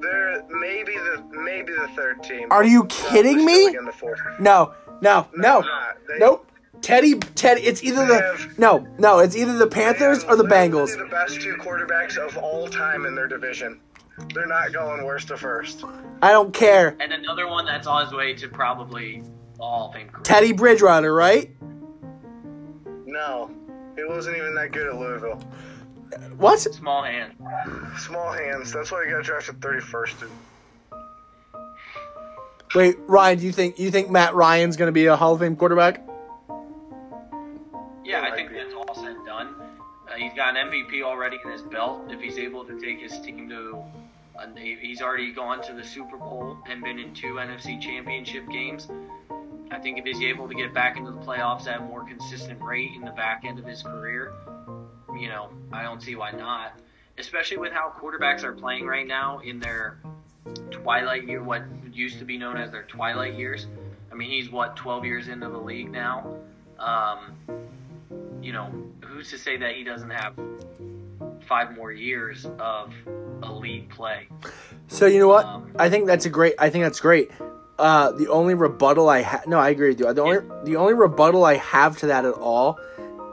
[0.00, 2.48] they're maybe the maybe the third team.
[2.50, 3.68] Are you kidding they're me?
[3.68, 4.36] still in the.
[4.40, 5.62] No, no, no.
[6.08, 6.48] They- nope.
[6.82, 7.62] Teddy, Teddy.
[7.62, 9.20] It's either the have- no, no.
[9.20, 10.96] It's either the Panthers or the Bengals.
[10.98, 13.80] The best two quarterbacks of all time in their division.
[14.34, 15.84] They're not going worst to first.
[16.20, 16.96] I don't care.
[17.00, 19.22] And another one that's on his way to probably
[19.62, 20.22] the Hall of Fame career.
[20.24, 21.50] Teddy Bridgewater, right?
[23.06, 23.48] No,
[23.96, 25.40] he wasn't even that good at Louisville.
[26.36, 26.58] What?
[26.58, 27.34] Small hand.
[27.98, 28.72] Small hands.
[28.72, 30.20] That's why he got drafted 31st.
[30.20, 30.30] Dude.
[32.74, 33.38] Wait, Ryan.
[33.38, 36.06] Do you think you think Matt Ryan's gonna be a Hall of Fame quarterback?
[38.04, 39.54] Yeah, I think that's all said and done.
[40.08, 42.10] Uh, he's got an MVP already in his belt.
[42.10, 43.82] If he's able to take his team to,
[44.38, 48.88] uh, he's already gone to the Super Bowl and been in two NFC Championship games.
[49.72, 52.60] I think if he's able to get back into the playoffs at a more consistent
[52.60, 54.32] rate in the back end of his career,
[55.18, 56.78] you know, I don't see why not.
[57.18, 59.98] Especially with how quarterbacks are playing right now in their
[60.70, 63.66] twilight year, what used to be known as their twilight years.
[64.10, 66.36] I mean, he's what 12 years into the league now.
[66.78, 67.34] Um,
[68.42, 68.70] you know,
[69.00, 70.34] who's to say that he doesn't have
[71.46, 72.92] five more years of
[73.42, 74.28] elite play?
[74.88, 75.46] So you know what?
[75.46, 76.54] Um, I think that's a great.
[76.58, 77.30] I think that's great.
[77.82, 80.12] Uh, the only rebuttal I have, no, I agree with you.
[80.12, 82.78] The only the only rebuttal I have to that at all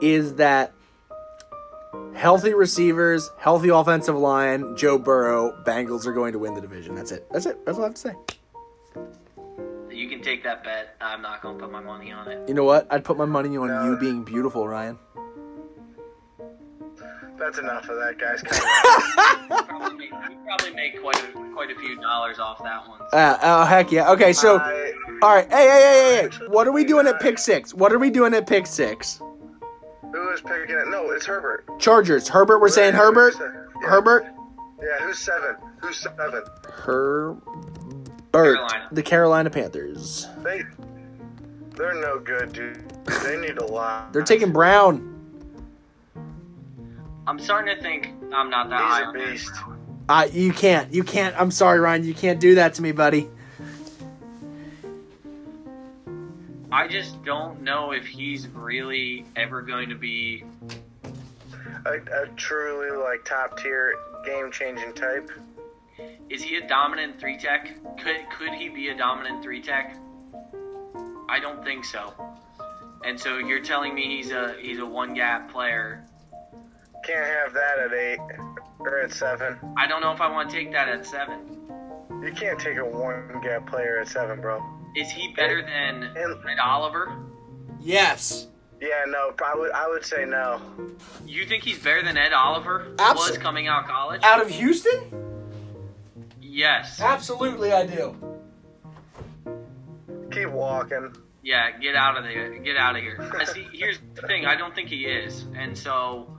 [0.00, 0.72] is that
[2.14, 6.96] healthy receivers, healthy offensive line, Joe Burrow, Bengals are going to win the division.
[6.96, 7.28] That's it.
[7.30, 7.64] That's it.
[7.64, 8.14] That's all I have to say.
[9.88, 10.96] You can take that bet.
[11.00, 12.48] I'm not going to put my money on it.
[12.48, 12.88] You know what?
[12.90, 13.84] I'd put my money on No.
[13.84, 14.98] you being beautiful, Ryan.
[17.40, 18.42] That's enough of that, guys.
[18.42, 18.60] Come
[19.50, 19.66] on.
[19.66, 23.00] Probably make, you probably make quite a, quite a few dollars off that one.
[23.12, 24.10] Uh, oh heck yeah.
[24.12, 25.50] Okay, so I- all right.
[25.50, 26.46] Hey, hey, hey, hey, hey.
[26.48, 27.74] What are we doing at pick six?
[27.74, 29.20] What are we doing at pick six?
[30.12, 30.88] who is picking it?
[30.88, 31.64] No, it's Herbert.
[31.78, 32.28] Chargers.
[32.28, 32.58] Herbert.
[32.60, 33.34] We're saying Herbert.
[33.40, 33.88] Yeah.
[33.88, 34.26] Herbert.
[34.82, 35.56] Yeah, who's seven?
[35.80, 36.42] Who's seven?
[36.64, 37.42] Herbert.
[38.32, 38.88] Carolina.
[38.92, 40.26] The Carolina Panthers.
[40.42, 40.62] They,
[41.76, 42.82] they're no good, dude.
[43.24, 44.12] They need a lot.
[44.12, 45.09] They're taking Brown.
[47.30, 49.52] I'm starting to think I'm not that high He's a on Matt beast.
[49.64, 49.96] Brown.
[50.08, 50.92] Uh, you can't.
[50.92, 51.40] You can't.
[51.40, 52.02] I'm sorry, Ryan.
[52.02, 53.30] You can't do that to me, buddy.
[56.72, 60.42] I just don't know if he's really ever going to be.
[61.86, 63.94] A, a truly like top tier
[64.26, 65.30] game changing type.
[66.28, 67.70] Is he a dominant three tech?
[68.02, 69.96] Could could he be a dominant three tech?
[71.28, 72.12] I don't think so.
[73.04, 76.04] And so you're telling me he's a he's a one gap player.
[77.04, 78.18] Can't have that at eight
[78.80, 79.58] or at seven.
[79.76, 81.38] I don't know if I want to take that at seven.
[82.22, 84.62] You can't take a one gap player at seven, bro.
[84.96, 87.16] Is he better than And- Ed Oliver?
[87.80, 88.48] Yes.
[88.80, 90.60] Yeah, no, I would I would say no.
[91.26, 94.22] You think he's better than Ed Oliver Abso- was coming out of college?
[94.24, 95.00] Out of Houston?
[96.40, 97.00] yes.
[97.00, 98.16] Absolutely, I do.
[100.30, 101.14] Keep walking.
[101.42, 102.58] Yeah, get out of there.
[102.58, 103.18] Get out of here.
[103.46, 104.46] See, here's the thing.
[104.46, 105.46] I don't think he is.
[105.56, 106.36] And so,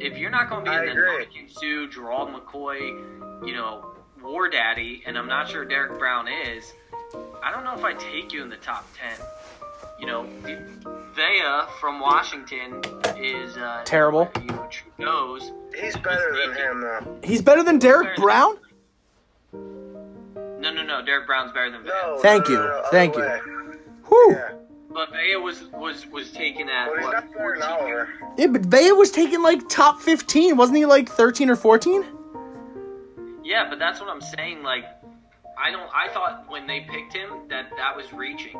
[0.00, 1.26] if you're not going to be I in the agree.
[1.26, 3.86] Ndamukong Suh, Gerald McCoy, you know,
[4.22, 6.72] War Daddy, and I'm not sure Derrick Brown is,
[7.42, 9.12] I don't know if I take you in the top 10.
[9.98, 10.26] You know,
[11.14, 12.80] Vea from Washington
[13.18, 14.30] is uh, Terrible.
[14.40, 15.52] You know, Trudeau's.
[15.78, 17.18] He's better than him though.
[17.22, 18.56] He's better than Derrick Brown?
[19.52, 21.04] No, no, no.
[21.04, 21.90] Derrick Brown's better than Vea.
[21.90, 22.18] No.
[22.20, 22.58] Thank no, you.
[22.60, 23.22] no, no, Thank you.
[23.22, 23.40] way.
[24.08, 24.32] Whew.
[24.32, 24.52] Yeah.
[24.92, 27.12] But Vea was was was taken at But what?
[27.12, 30.56] not better than 14 Yeah, but Vea was taking like top 15.
[30.56, 32.04] Wasn't he like 13 or 14?
[33.44, 34.62] Yeah, but that's what I'm saying.
[34.62, 34.84] Like,
[35.62, 35.88] I don't.
[35.94, 38.58] I thought when they picked him that that was reaching.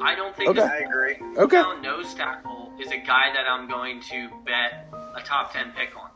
[0.00, 0.60] I don't think Okay.
[0.60, 1.16] this I agree.
[1.36, 1.56] Okay.
[1.60, 4.86] down nose tackle is a guy that I'm going to bet
[5.16, 6.10] a top ten pick on.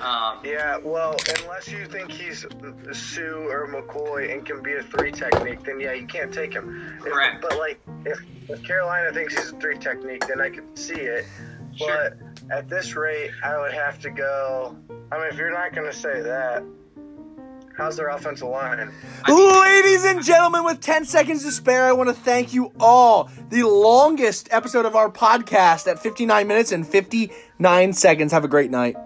[0.00, 2.40] Um, Yeah, well, unless you think he's
[2.92, 6.96] Suh or McCoy and can be a three technique, then yeah, you can't take him.
[6.98, 7.40] If- Correct.
[7.42, 8.18] But like, if,
[8.48, 11.24] if Carolina thinks he's a three technique, then I could see it.
[11.76, 12.10] Sure.
[12.10, 14.76] But at this rate, I would have to go.
[15.10, 16.62] I mean, if you're not going to say that,
[17.76, 18.92] how's their offensive line?
[19.28, 23.30] Ladies and gentlemen, with 10 seconds to spare, I want to thank you all.
[23.50, 28.32] The longest episode of our podcast at 59 minutes and 59 seconds.
[28.32, 28.96] Have a great night.